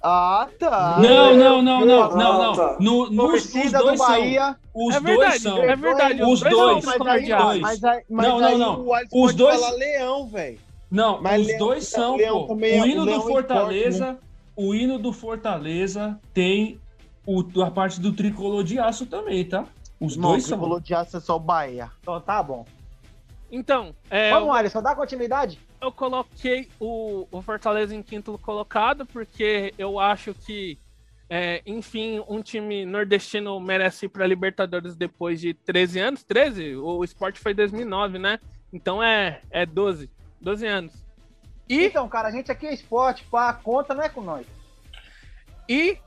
[0.01, 0.97] Ah, tá.
[0.99, 2.79] Não, não, não, não, não, não.
[2.79, 4.07] No, nos, os do dois são.
[4.07, 4.55] Bahia.
[4.73, 5.57] Os é dois verdade, são.
[5.57, 6.23] é verdade.
[6.23, 7.59] Os são dois, tricolor mas aí, dois.
[7.61, 8.81] mas aí, mas Não, não, não.
[8.85, 10.59] o Alisson Os pode dois- falar leão, velho.
[10.89, 12.47] Não, Mas os Leão- dois são, Leão pô.
[12.47, 14.17] também é- O hino o do Leão Fortaleza,
[14.55, 16.79] o hino do Fortaleza tem
[17.27, 19.65] o, a parte do tricolor de aço também, tá?
[19.99, 20.57] Os Não, dois o são.
[20.57, 21.91] tricolor de aço é só o Bahia.
[22.01, 22.65] Então tá bom.
[23.51, 25.59] Então, é, Vamos, Alisson, dá continuidade?
[25.81, 30.77] Eu coloquei o, o Fortaleza em quinto colocado, porque eu acho que,
[31.29, 36.23] é, enfim, um time nordestino merece ir para Libertadores depois de 13 anos.
[36.23, 36.75] 13?
[36.75, 38.39] O esporte foi 2009, né?
[38.73, 40.09] Então é, é 12.
[40.41, 40.93] 12 anos.
[41.67, 44.45] E, Então, cara, a gente aqui é esporte, pá, conta não é com nós.
[45.67, 45.97] e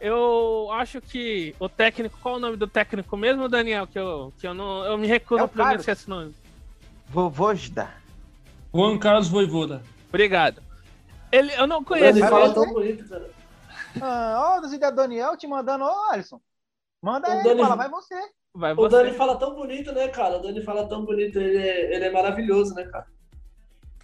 [0.00, 3.86] eu acho que o técnico, qual o nome do técnico mesmo, Daniel?
[3.86, 6.34] Que eu, que eu, não, eu me recuso É a pronunciar esse nome.
[7.08, 8.01] Vovôjda.
[8.74, 9.82] Juan Carlos Voivoda.
[10.08, 10.62] Obrigado.
[11.30, 12.54] Ele, eu não Ele conheço fala ele.
[12.54, 13.30] tão bonito, cara.
[14.00, 16.40] Ah, ó, do Zé Daniel te mandando, ô, Alisson.
[17.02, 18.14] Manda O ele, Dani- fala, vai você.
[18.54, 18.96] Vai O você.
[18.96, 20.36] Dani fala tão bonito, né, cara?
[20.38, 23.06] O Dani fala tão bonito, ele é, ele é maravilhoso, né, cara?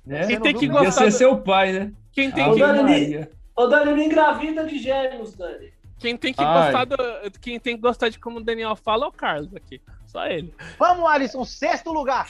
[0.04, 0.26] Né?
[0.26, 1.92] Quem tem que gostar ser do- seu pai, né?
[2.12, 3.30] Quem tem Ô, que Ave Dani, Maria.
[3.54, 5.72] Ô, Dani, me engravida de gêmeos, Dani.
[5.98, 6.72] Quem tem que Ai.
[6.72, 6.96] gostar do,
[7.40, 9.80] quem tem que gostar de como o Daniel fala é o Carlos aqui.
[10.06, 10.54] Só ele.
[10.78, 12.26] Vamos, Alisson, sexto lugar.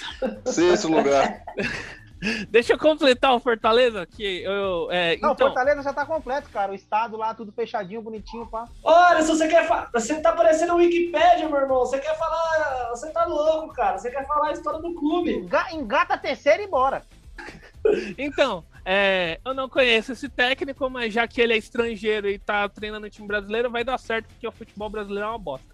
[0.47, 1.43] Sexto lugar.
[2.51, 4.89] Deixa eu completar o Fortaleza, que eu.
[4.91, 6.73] É, Não, então, Fortaleza já tá completo, cara.
[6.73, 8.65] O estado lá, tudo fechadinho, bonitinho, pá.
[8.83, 9.89] Olha, se você quer falar.
[9.93, 11.79] Você tá parecendo Wikipédia, meu irmão.
[11.81, 12.89] Você quer falar.
[12.91, 13.99] Você tá louco, cara.
[13.99, 15.33] Você quer falar a história do clube.
[15.33, 17.03] Enga- Engata a terceira e bora.
[18.19, 22.69] então é, eu não conheço esse técnico, mas já que ele é estrangeiro e tá
[22.69, 25.67] treinando o time brasileiro, vai dar certo, porque o futebol brasileiro é uma bosta.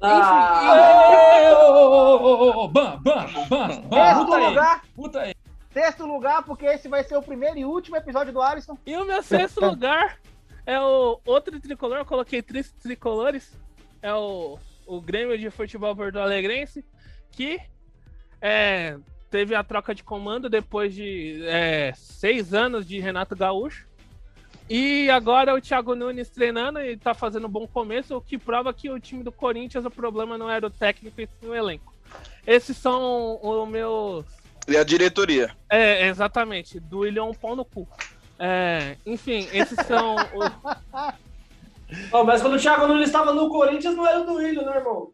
[0.00, 4.04] Ah, Ô, ô, ô, ô, ô, Bam, bam, bam, bam.
[4.06, 4.46] Sexto Puta aí.
[4.48, 4.82] lugar.
[4.94, 5.34] Puta aí.
[5.78, 8.76] Sexto lugar, porque esse vai ser o primeiro e último episódio do Alisson.
[8.84, 10.18] E o meu sexto lugar
[10.66, 13.56] é o outro tricolor, eu coloquei três tricolores.
[14.02, 16.84] É o, o Grêmio de Futebol Porto Alegrense,
[17.30, 17.60] que
[18.42, 18.98] é,
[19.30, 23.86] teve a troca de comando depois de é, seis anos de Renato Gaúcho.
[24.68, 28.74] E agora o Thiago Nunes treinando e tá fazendo um bom começo, o que prova
[28.74, 31.94] que o time do Corinthians, o problema não era o técnico e sim o elenco.
[32.44, 34.26] Esses são os meus
[34.68, 35.50] E a diretoria.
[35.70, 36.78] é, exatamente.
[36.78, 37.88] Do William um pau no cu.
[38.38, 40.50] É, enfim, esses são os.
[42.12, 44.76] Ó, mas quando o Thiago Nunes estava no Corinthians, não era o do Willian, né,
[44.76, 45.10] irmão?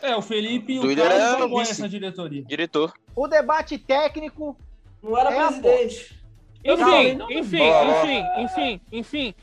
[0.00, 1.72] É, o Felipe e o Carlos era compõem vice.
[1.72, 2.42] essa diretoria.
[2.44, 2.92] Diretor.
[3.14, 4.56] O debate técnico.
[5.02, 6.24] Não era É, presidente.
[6.64, 9.34] Enfim, Não, enfim, enfim, enfim, enfim.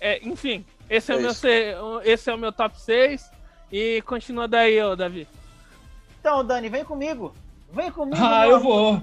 [0.00, 3.30] É, enfim, esse é, É o meu, esse é o meu top 6.
[3.70, 5.28] E continua daí, ô Davi.
[6.20, 7.34] Então, Dani, vem comigo.
[7.72, 8.16] Vem comigo.
[8.20, 9.02] Ah, eu vou.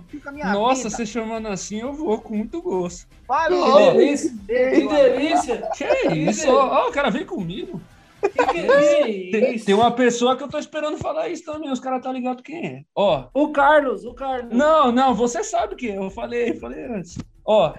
[0.53, 0.89] Nossa, vida.
[0.95, 3.07] você chamando assim, eu vou com muito gosto.
[3.27, 4.31] Vai, Que delícia.
[4.47, 5.69] Que delícia.
[5.75, 6.49] Que isso?
[6.51, 7.79] Ó, o cara vem comigo.
[8.21, 9.65] Que Tem, delícia.
[9.67, 12.65] tem uma pessoa que eu tô esperando falar isso também, os caras tá ligado quem
[12.65, 12.81] é.
[12.95, 14.51] Ó, O Carlos, o Carlos.
[14.51, 17.17] não, não, você sabe quem é, eu falei, falei antes.
[17.45, 17.73] Ó,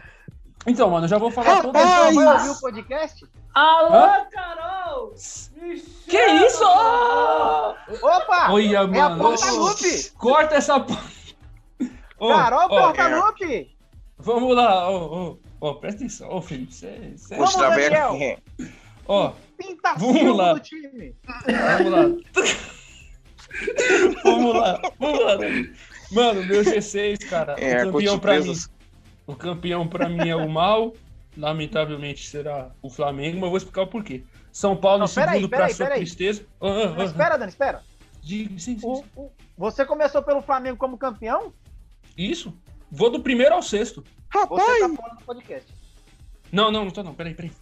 [0.66, 3.26] então, mano, eu já vou falar todo Então, vai ouvir o podcast?
[3.54, 4.26] Alô, Hã?
[4.30, 5.14] Carol!
[5.56, 6.62] Me Que chama, isso?
[6.64, 7.74] Ó!
[8.02, 8.52] Opa!
[8.52, 9.22] Olha, é a mano.
[9.24, 10.10] Portalupe!
[10.18, 10.84] Corta essa.
[12.20, 13.76] Ó, Carol ó, Portalupe!
[14.18, 14.96] Vamos lá, ó,
[15.30, 16.74] ó, ó, presta atenção, ó, Felipe.
[16.74, 17.90] Cê, cê- Vamos, Os traveco.
[17.94, 18.38] Daniel.
[19.06, 20.52] ó, Pinta Vamos lá.
[20.54, 21.16] do time.
[21.78, 22.02] vamos lá.
[24.24, 25.36] vamos lá, vamos lá.
[26.12, 27.54] Mano, meu G6, cara.
[27.58, 28.54] É, campeão pra mim.
[29.28, 30.94] O campeão pra mim é o mal.
[31.36, 34.24] Lamentavelmente será o Flamengo, mas eu vou explicar o porquê.
[34.50, 36.00] São Paulo Não, em segundo pra peraí, sua peraí.
[36.00, 36.46] tristeza.
[36.60, 37.82] Ah, ah, ah, espera, Dani, espera.
[38.20, 41.52] diga- sim, sim, O- o- você começou pelo Flamengo como campeão?
[42.16, 42.52] Isso.
[42.90, 44.02] Vou do primeiro ao sexto.
[44.32, 44.46] Você
[44.80, 45.72] tá fora do podcast.
[46.50, 47.52] Não, não, não tô não, peraí, peraí.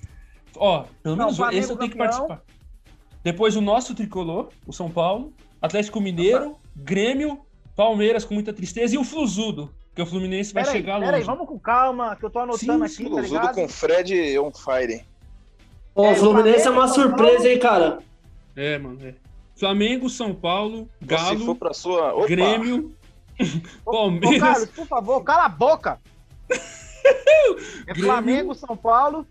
[0.57, 2.29] Ó, pelo Não, menos Flamengo esse eu tenho que campeão.
[2.29, 2.55] participar.
[3.23, 7.41] Depois o nosso tricolor, o São Paulo, Atlético Mineiro, Grêmio,
[7.75, 11.25] Palmeiras com muita tristeza e o Fluzudo, que o Fluminense vai Peraí, chegar peraí, longe.
[11.25, 13.55] vamos com calma, que eu tô anotando Sim, aqui, tá Tudo ligado?
[13.55, 15.05] com Fred on fire.
[15.95, 17.49] Ó, É, o Fluminense é Flamengo, uma São surpresa, Paulo.
[17.49, 17.99] hein, cara?
[18.55, 19.15] É, mano, é.
[19.59, 22.15] Flamengo, São Paulo, Então, Se for Galo, pra sua.
[22.15, 22.95] Opa, Grêmio,
[23.87, 24.39] Ô, Palmeiras.
[24.41, 25.99] Carlos, por favor, cala a boca.
[27.87, 28.05] É Grêmio.
[28.05, 29.25] Flamengo, São Paulo,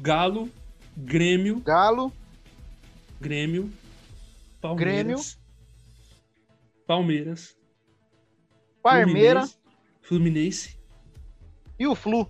[0.00, 0.48] Galo,
[0.96, 2.12] Grêmio, Galo,
[3.20, 3.70] Grêmio,
[4.60, 5.36] Palmeiras,
[6.86, 7.56] Palmeiras,
[8.80, 9.48] Parmeira
[10.08, 10.78] Fluminense,
[11.78, 12.26] e o Flu.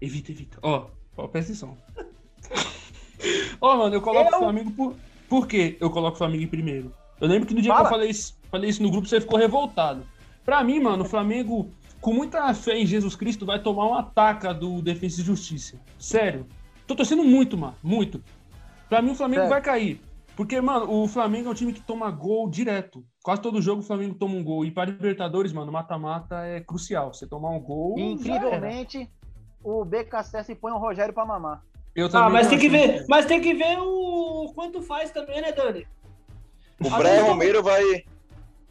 [0.00, 0.58] evita, evita.
[0.62, 1.76] Ó, ó, presta atenção.
[3.60, 4.96] Ó, mano, eu coloco Eu- o Flamengo por...
[5.28, 6.90] Por que eu coloco o Flamengo em primeiro?
[7.20, 7.86] Eu lembro que no dia que Fala.
[7.88, 10.06] eu falei isso, falei isso no grupo, você ficou revoltado.
[10.42, 11.70] Pra mim, mano, o Flamengo,
[12.00, 15.78] com muita fé em Jesus Cristo, vai tomar um ataque do Defesa e Justiça.
[15.98, 16.46] Sério.
[16.86, 17.74] Tô torcendo muito, mano.
[17.82, 18.24] Muito.
[18.88, 19.50] Pra mim, o Flamengo Sério.
[19.50, 20.00] vai cair.
[20.34, 23.04] Porque, mano, o Flamengo é um time que toma gol direto.
[23.28, 24.64] Quase todo jogo o Flamengo toma um gol.
[24.64, 27.12] E para Libertadores, mano, mata-mata é crucial.
[27.12, 27.98] Você tomar um gol.
[27.98, 29.06] Incrivelmente,
[29.62, 31.62] o BKSS põe o Rogério pra mamar.
[31.94, 35.10] Eu Ah, também mas tô tem que ver, mas tem que ver o quanto faz
[35.10, 35.86] também, né, Dani?
[36.80, 38.02] o vezes Romero vai.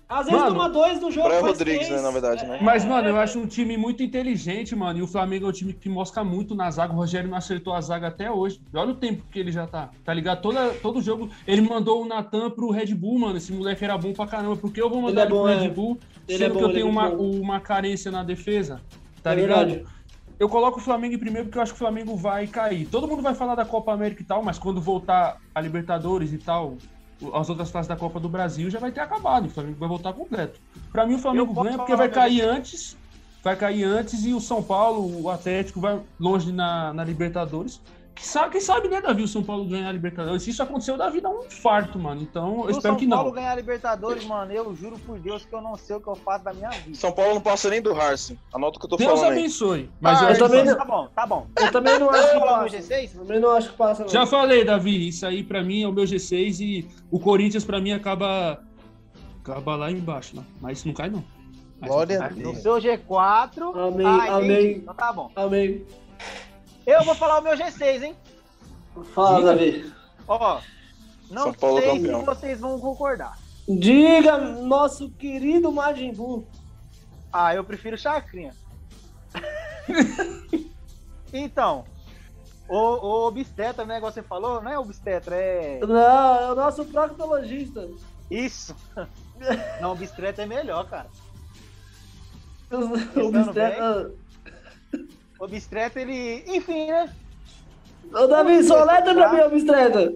[0.10, 1.28] Às vezes Mano, toma dois no jogo.
[1.28, 2.02] Brian faz Rodrigues, três.
[2.02, 2.60] né, na verdade, né?
[2.62, 5.00] Mas, mano, eu acho um time muito inteligente, mano.
[5.00, 6.94] E o Flamengo é um time que mosca muito na zaga.
[6.94, 8.62] O Rogério não acertou a zaga até hoje.
[8.74, 9.90] Olha o tempo que ele já tá.
[10.06, 10.42] Tá ligado?
[10.42, 11.30] Toda, todo jogo.
[11.46, 13.36] Ele mandou o Natan pro Red Bull, mano.
[13.38, 14.56] Esse moleque era bom pra caramba.
[14.56, 15.70] Por que eu vou mandar Ele ele, é bom, pro Red é.
[15.70, 16.00] Bull?
[16.28, 18.82] Ele sendo é bom, que eu é tenho uma, uma carência na defesa.
[19.22, 19.68] Tá É ligado?
[19.68, 19.98] verdade.
[20.40, 22.86] Eu coloco o Flamengo em primeiro porque eu acho que o Flamengo vai cair.
[22.88, 26.38] Todo mundo vai falar da Copa América e tal, mas quando voltar a Libertadores e
[26.38, 26.78] tal,
[27.34, 29.46] as outras fases da Copa do Brasil já vai ter acabado.
[29.46, 30.60] O Flamengo vai voltar completo.
[30.92, 32.96] Pra mim, o Flamengo ganha porque vai cair antes.
[33.44, 37.82] Vai cair antes e o São Paulo, o Atlético, vai longe na, na Libertadores.
[38.18, 40.42] Quem sabe, quem sabe, né, Davi, o São Paulo ganhar a Libertadores?
[40.42, 42.20] Se isso aconteceu, o Davi dá um infarto, mano.
[42.22, 43.32] Então, eu Se o espero São que Paulo não.
[43.36, 46.16] ganhar a Libertadores, mano, eu juro por Deus que eu não sei o que eu
[46.16, 46.98] faço da minha vida.
[46.98, 48.36] São Paulo não passa nem do Harsen.
[48.52, 49.40] Anota o que eu tô Deus falando aí.
[49.40, 49.92] abençoe.
[50.02, 50.78] Mas Ah, eu eu acho que também passa.
[50.78, 51.48] não- Tá bom, tá bom.
[51.60, 52.78] Eu também não acho que passa.
[52.78, 53.12] G6?
[53.14, 54.10] Também não acho que passa, não.
[54.10, 57.80] Já falei, Davi, isso aí pra mim é o meu G6 e o Corinthians pra
[57.80, 58.60] mim acaba
[59.44, 60.44] acaba lá embaixo, lá.
[60.60, 61.24] mas não cai não.
[61.80, 62.38] Mas Glória não a cai.
[62.40, 62.64] No Deus.
[62.64, 63.62] seu G4.
[63.78, 64.72] Amém, amém.
[64.78, 65.30] Então tá bom.
[65.36, 65.86] Amém.
[66.88, 68.16] Eu vou falar o meu G6, hein?
[69.14, 69.42] Fala.
[69.54, 69.94] Davi.
[70.26, 70.62] Ó.
[71.30, 72.20] Não São Paulo sei campeão.
[72.22, 73.38] se vocês vão concordar.
[73.68, 76.48] Diga, nosso querido Majin Buu.
[77.32, 78.56] Ah, eu prefiro chacrinha.
[81.34, 81.84] então,
[82.70, 86.86] o, o obstetra, né, igual você falou, não é obstetra, é Não, é o nosso
[86.86, 87.86] proctologista.
[88.32, 88.74] isso.
[89.82, 91.08] Não, obstetra é melhor, cara.
[92.72, 94.12] O obstetra.
[95.40, 97.14] O obstetra, ele, enfim, né,
[98.14, 100.14] Ô, Davi, soleta pra mim, obstetra.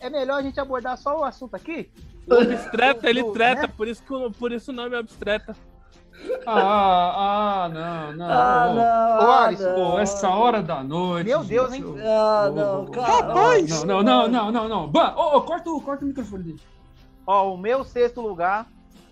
[0.00, 1.90] é melhor a gente abordar só o assunto aqui.
[2.26, 3.72] O abstreta, ele treta, né?
[3.76, 4.02] por isso,
[4.38, 5.56] por isso o nome é abstreta.
[6.46, 8.26] Ah, ah, não, não.
[8.30, 9.26] Ah, não.
[9.26, 9.74] Ô, ah, Alisson, não.
[9.74, 11.26] Pô, essa hora da noite.
[11.26, 11.94] Meu Deus, gente, hein?
[12.04, 13.34] Ah, não, cara.
[13.84, 14.88] Não, não, não, não, não, não.
[14.88, 16.60] Ban, ô, ô, corta, o- corta o microfone dele.
[17.26, 18.66] Ó, o meu sexto lugar,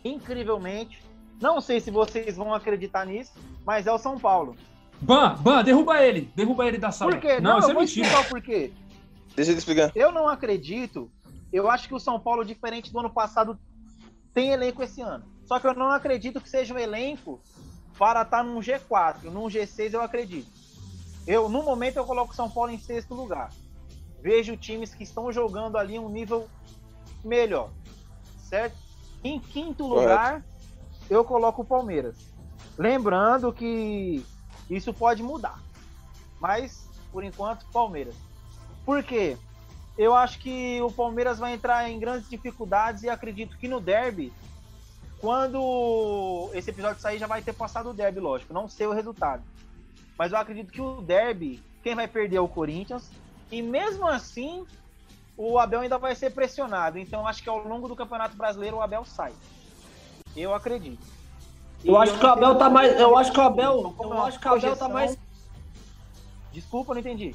[0.05, 1.03] incrivelmente,
[1.41, 3.33] não sei se vocês vão acreditar nisso,
[3.67, 4.57] mas é o São Paulo.
[5.01, 6.31] Ban, Ban, derruba ele.
[6.35, 7.13] Derruba ele da sala.
[7.13, 7.41] Por quê?
[7.41, 8.07] Não, Não, isso eu é vou mentira.
[8.07, 8.73] explicar o porquê.
[9.37, 9.93] Deixa ele explicar.
[9.95, 11.11] Eu não acredito.
[11.53, 13.59] Eu acho que o São Paulo, diferente do ano passado,
[14.33, 15.25] tem elenco esse ano.
[15.45, 17.41] Só que eu não acredito que seja um elenco
[17.99, 19.25] para estar num G4.
[19.25, 20.49] Num G6 eu acredito.
[21.27, 23.51] Eu, no momento, eu coloco o São Paulo em sexto lugar.
[24.23, 26.49] Vejo times que estão jogando ali um nível
[27.25, 27.71] melhor.
[28.39, 28.77] Certo?
[29.23, 30.01] Em quinto Correto.
[30.11, 30.45] lugar,
[31.09, 32.17] eu coloco o Palmeiras.
[32.77, 34.25] Lembrando que
[34.69, 35.59] isso pode mudar.
[36.41, 38.15] Mas, por enquanto, Palmeiras.
[38.85, 39.37] Por quê?
[39.97, 44.33] Eu acho que o Palmeiras vai entrar em grandes dificuldades e acredito que no derby,
[45.21, 48.53] quando esse episódio sair, já vai ter passado o derby, lógico.
[48.53, 49.43] Não sei o resultado.
[50.19, 53.11] Mas eu acredito que o derby, quem vai perder é o Corinthians.
[53.51, 54.67] E mesmo assim,
[55.37, 56.99] o Abel ainda vai ser pressionado.
[56.99, 59.33] Então acho que ao longo do Campeonato Brasileiro o Abel sai.
[60.37, 61.05] Eu acredito.
[61.85, 62.99] Eu acho que o Abel tá mais.
[62.99, 63.95] Eu acho que o Abel.
[64.01, 65.19] Eu acho que o Abel tá mais.
[66.53, 67.35] Desculpa, não entendi.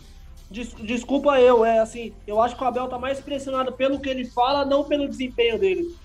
[0.49, 2.13] Des- Desculpa eu, é assim.
[2.25, 5.59] Eu acho que o Abel tá mais pressionado pelo que ele fala, não pelo desempenho
[5.59, 5.95] dele.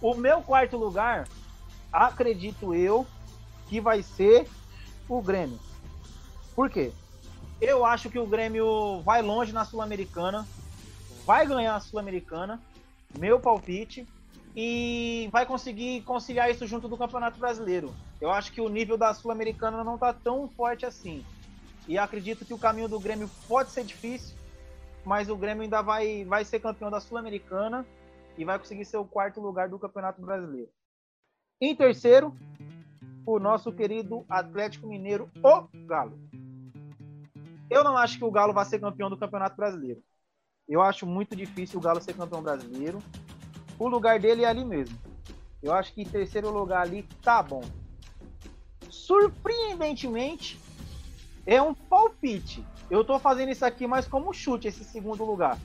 [0.00, 1.28] O meu quarto lugar,
[1.92, 3.06] acredito eu,
[3.68, 4.48] que vai ser
[5.08, 5.58] o Grêmio.
[6.56, 6.92] Por quê?
[7.60, 10.46] Eu acho que o Grêmio vai longe na Sul-Americana,
[11.26, 12.60] vai ganhar a Sul-Americana,
[13.18, 14.06] meu palpite,
[14.54, 17.94] e vai conseguir conciliar isso junto do Campeonato Brasileiro.
[18.20, 21.24] Eu acho que o nível da Sul-Americana não tá tão forte assim.
[21.88, 24.36] E acredito que o caminho do Grêmio pode ser difícil,
[25.04, 27.84] mas o Grêmio ainda vai, vai ser campeão da Sul-Americana
[28.36, 30.70] e vai conseguir ser o quarto lugar do Campeonato Brasileiro.
[31.60, 32.36] Em terceiro,
[33.26, 36.18] o nosso querido Atlético Mineiro, o Galo.
[37.70, 40.02] Eu não acho que o Galo vai ser campeão do Campeonato Brasileiro.
[40.68, 42.98] Eu acho muito difícil o Galo ser campeão brasileiro.
[43.78, 44.96] O lugar dele é ali mesmo.
[45.62, 47.62] Eu acho que em terceiro lugar ali tá bom.
[48.88, 50.60] Surpreendentemente,
[51.46, 52.64] é um palpite.
[52.90, 55.58] Eu tô fazendo isso aqui mais como chute, esse segundo lugar.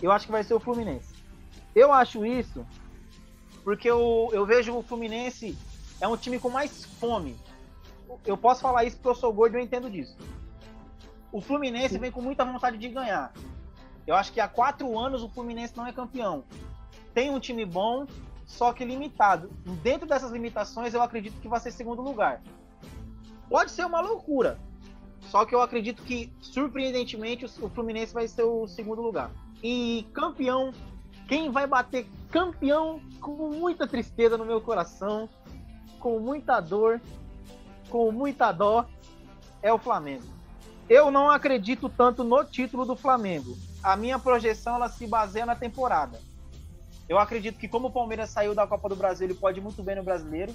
[0.00, 1.14] Eu acho que vai ser o Fluminense.
[1.74, 2.64] Eu acho isso
[3.64, 5.58] porque eu, eu vejo o Fluminense
[6.00, 7.36] é um time com mais fome.
[8.24, 10.16] Eu posso falar isso porque eu sou gordo e eu entendo disso.
[11.32, 13.32] O Fluminense vem com muita vontade de ganhar.
[14.06, 16.44] Eu acho que há quatro anos o Fluminense não é campeão.
[17.16, 18.06] Tem um time bom,
[18.44, 19.48] só que limitado.
[19.82, 22.42] Dentro dessas limitações, eu acredito que vai ser segundo lugar.
[23.48, 24.58] Pode ser uma loucura,
[25.22, 29.30] só que eu acredito que, surpreendentemente, o Fluminense vai ser o segundo lugar.
[29.62, 30.72] E campeão,
[31.26, 35.26] quem vai bater campeão com muita tristeza no meu coração,
[35.98, 37.00] com muita dor,
[37.88, 38.84] com muita dó,
[39.62, 40.26] é o Flamengo.
[40.86, 43.56] Eu não acredito tanto no título do Flamengo.
[43.82, 46.20] A minha projeção ela se baseia na temporada.
[47.08, 49.96] Eu acredito que como o Palmeiras saiu da Copa do Brasil, ele pode muito bem
[49.96, 50.54] no Brasileiro.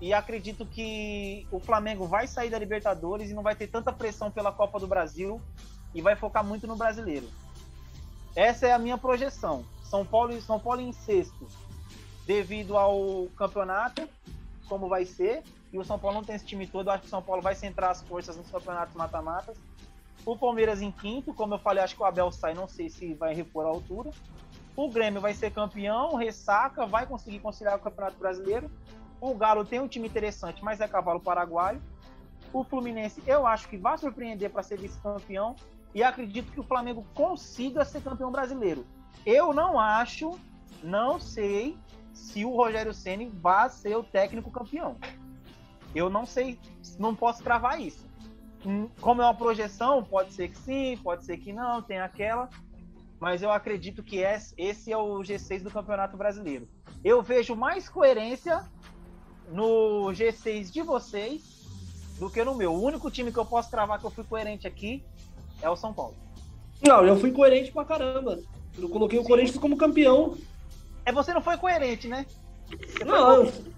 [0.00, 4.30] E acredito que o Flamengo vai sair da Libertadores e não vai ter tanta pressão
[4.30, 5.40] pela Copa do Brasil
[5.94, 7.28] e vai focar muito no Brasileiro.
[8.34, 9.64] Essa é a minha projeção.
[9.84, 11.46] São Paulo, São Paulo em sexto,
[12.26, 14.08] devido ao campeonato,
[14.68, 15.42] como vai ser.
[15.72, 16.88] E o São Paulo não tem esse time todo.
[16.88, 19.56] Eu acho que o São Paulo vai centrar as forças nos campeonatos mata-matas.
[20.26, 23.14] O Palmeiras em quinto, como eu falei, acho que o Abel sai, não sei se
[23.14, 24.10] vai repor a altura.
[24.76, 28.70] O Grêmio vai ser campeão, ressaca, vai conseguir conciliar o Campeonato Brasileiro.
[29.20, 31.80] O Galo tem um time interessante, mas é cavalo paraguaio.
[32.52, 35.54] O Fluminense, eu acho que vai surpreender para ser vice-campeão.
[35.94, 38.84] E acredito que o Flamengo consiga ser campeão brasileiro.
[39.24, 40.38] Eu não acho,
[40.82, 41.78] não sei
[42.12, 44.96] se o Rogério Ceni vai ser o técnico campeão.
[45.94, 46.58] Eu não sei,
[46.98, 48.04] não posso cravar isso.
[48.66, 52.48] Hum, Como é uma projeção, pode ser que sim, pode ser que não, tem aquela.
[53.24, 56.68] Mas eu acredito que esse é o G6 do Campeonato Brasileiro.
[57.02, 58.62] Eu vejo mais coerência
[59.50, 61.64] no G6 de vocês
[62.18, 62.74] do que no meu.
[62.74, 65.02] O único time que eu posso travar que eu fui coerente aqui
[65.62, 66.14] é o São Paulo.
[66.86, 68.40] Não, eu fui coerente pra caramba.
[68.76, 70.36] Eu coloquei o Corinthians como campeão.
[71.06, 72.26] É você não foi coerente, né?
[72.68, 73.72] Você Não, foi-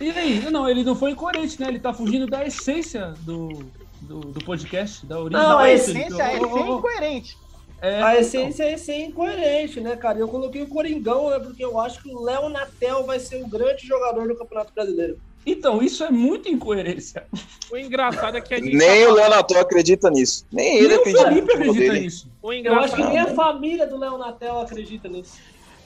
[0.00, 0.50] E aí?
[0.50, 1.68] Não, ele não foi incoerente, né?
[1.68, 3.64] Ele tá fugindo da essência do,
[4.00, 5.40] do, do podcast, da origem.
[5.40, 6.00] Não, a essência.
[6.00, 7.47] essência é Ô, ô, ser incoerente.
[7.80, 10.18] É, a essência é ser incoerente, né, cara?
[10.18, 13.46] Eu coloquei o Coringão, né, porque eu acho que o Léo Natel vai ser o
[13.46, 15.18] grande jogador do Campeonato Brasileiro.
[15.46, 17.26] Então, isso é muita incoerência.
[17.70, 18.76] O engraçado é que a gente.
[18.76, 20.44] Nem tá o Leonato acredita nisso.
[20.52, 22.30] Nem ele Nem o acredita no Felipe acredita nisso.
[22.42, 25.38] O Eu acho que engraçado, nem a família do Léo Natel acredita nisso.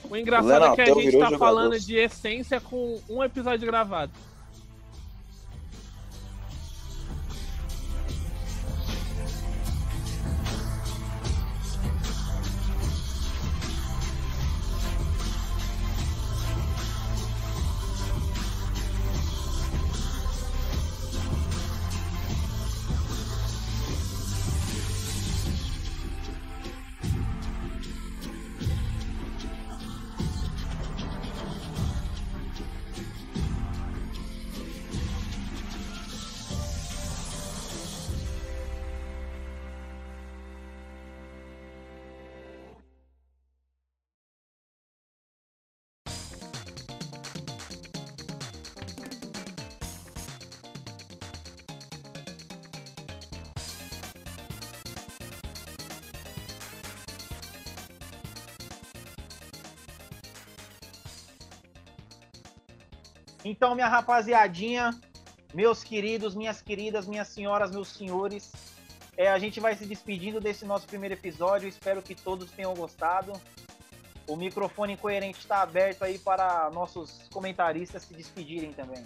[0.09, 4.11] o engraçado é que a gente tá falando de essência com um episódio gravado.
[63.63, 64.93] Então, minha rapaziadinha,
[65.53, 68.51] meus queridos, minhas queridas, minhas senhoras, meus senhores,
[69.15, 71.69] é, a gente vai se despedindo desse nosso primeiro episódio.
[71.69, 73.31] Espero que todos tenham gostado.
[74.27, 79.01] O microfone incoerente está aberto aí para nossos comentaristas se despedirem também.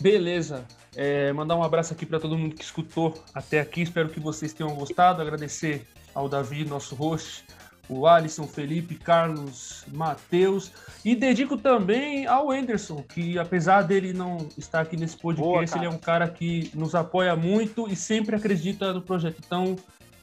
[0.00, 0.64] Beleza.
[0.94, 3.82] É, mandar um abraço aqui para todo mundo que escutou até aqui.
[3.82, 5.20] Espero que vocês tenham gostado.
[5.20, 7.44] Agradecer ao Davi, nosso host,
[7.88, 10.70] o Alisson, Felipe, Carlos, Matheus.
[11.04, 15.86] E dedico também ao Anderson, que apesar dele não estar aqui nesse podcast, Boa, ele
[15.86, 19.40] é um cara que nos apoia muito e sempre acredita no projeto.
[19.44, 19.76] Então,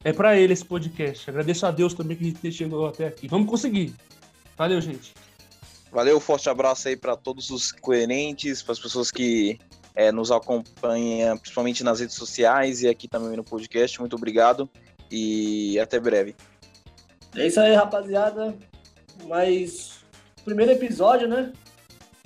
[0.03, 1.29] é para ele esse podcast.
[1.29, 3.27] Agradeço a Deus também que a gente chegou até aqui.
[3.27, 3.93] Vamos conseguir.
[4.57, 5.13] Valeu, gente.
[5.91, 9.59] Valeu, forte abraço aí para todos os coerentes, para as pessoas que
[9.95, 13.99] é, nos acompanha principalmente nas redes sociais e aqui também no podcast.
[13.99, 14.69] Muito obrigado
[15.09, 16.35] e até breve.
[17.35, 18.55] É isso aí, rapaziada.
[19.25, 19.97] Mas
[20.45, 21.51] primeiro episódio, né?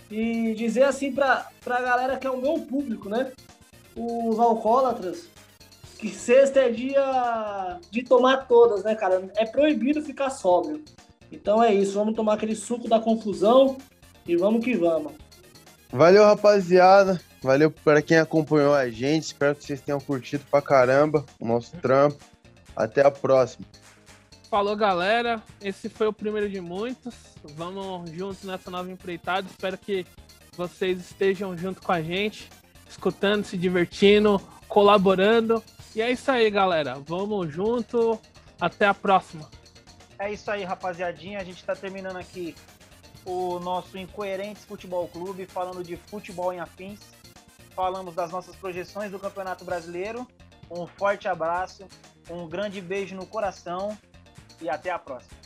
[0.10, 3.32] E dizer assim pra, pra galera que é o meu público, né?
[3.96, 5.28] Os alcoólatras,
[5.98, 9.30] que sexta é dia de tomar todas, né, cara?
[9.36, 10.84] É proibido ficar sóbrio.
[11.32, 13.78] Então é isso, vamos tomar aquele suco da confusão
[14.28, 15.14] e vamos que vamos.
[15.92, 17.20] Valeu, rapaziada.
[17.42, 19.24] Valeu para quem acompanhou a gente.
[19.24, 22.18] Espero que vocês tenham curtido pra caramba o nosso trampo.
[22.76, 23.66] Até a próxima.
[24.52, 25.42] Falou, galera.
[25.62, 27.16] Esse foi o primeiro de muitos.
[27.56, 29.48] Vamos juntos nessa nova empreitada.
[29.50, 30.06] Espero que
[30.58, 32.50] vocês estejam junto com a gente,
[32.86, 35.64] escutando, se divertindo, colaborando.
[35.96, 36.96] E é isso aí, galera.
[37.00, 38.20] Vamos junto.
[38.60, 39.50] Até a próxima.
[40.20, 41.40] É isso aí, rapaziadinha.
[41.40, 42.54] A gente está terminando aqui
[43.24, 47.00] o nosso Incoerentes Futebol Clube, falando de futebol em afins.
[47.74, 50.28] Falamos das nossas projeções do Campeonato Brasileiro.
[50.70, 51.88] Um forte abraço,
[52.30, 53.98] um grande beijo no coração
[54.62, 55.41] e até a próxima.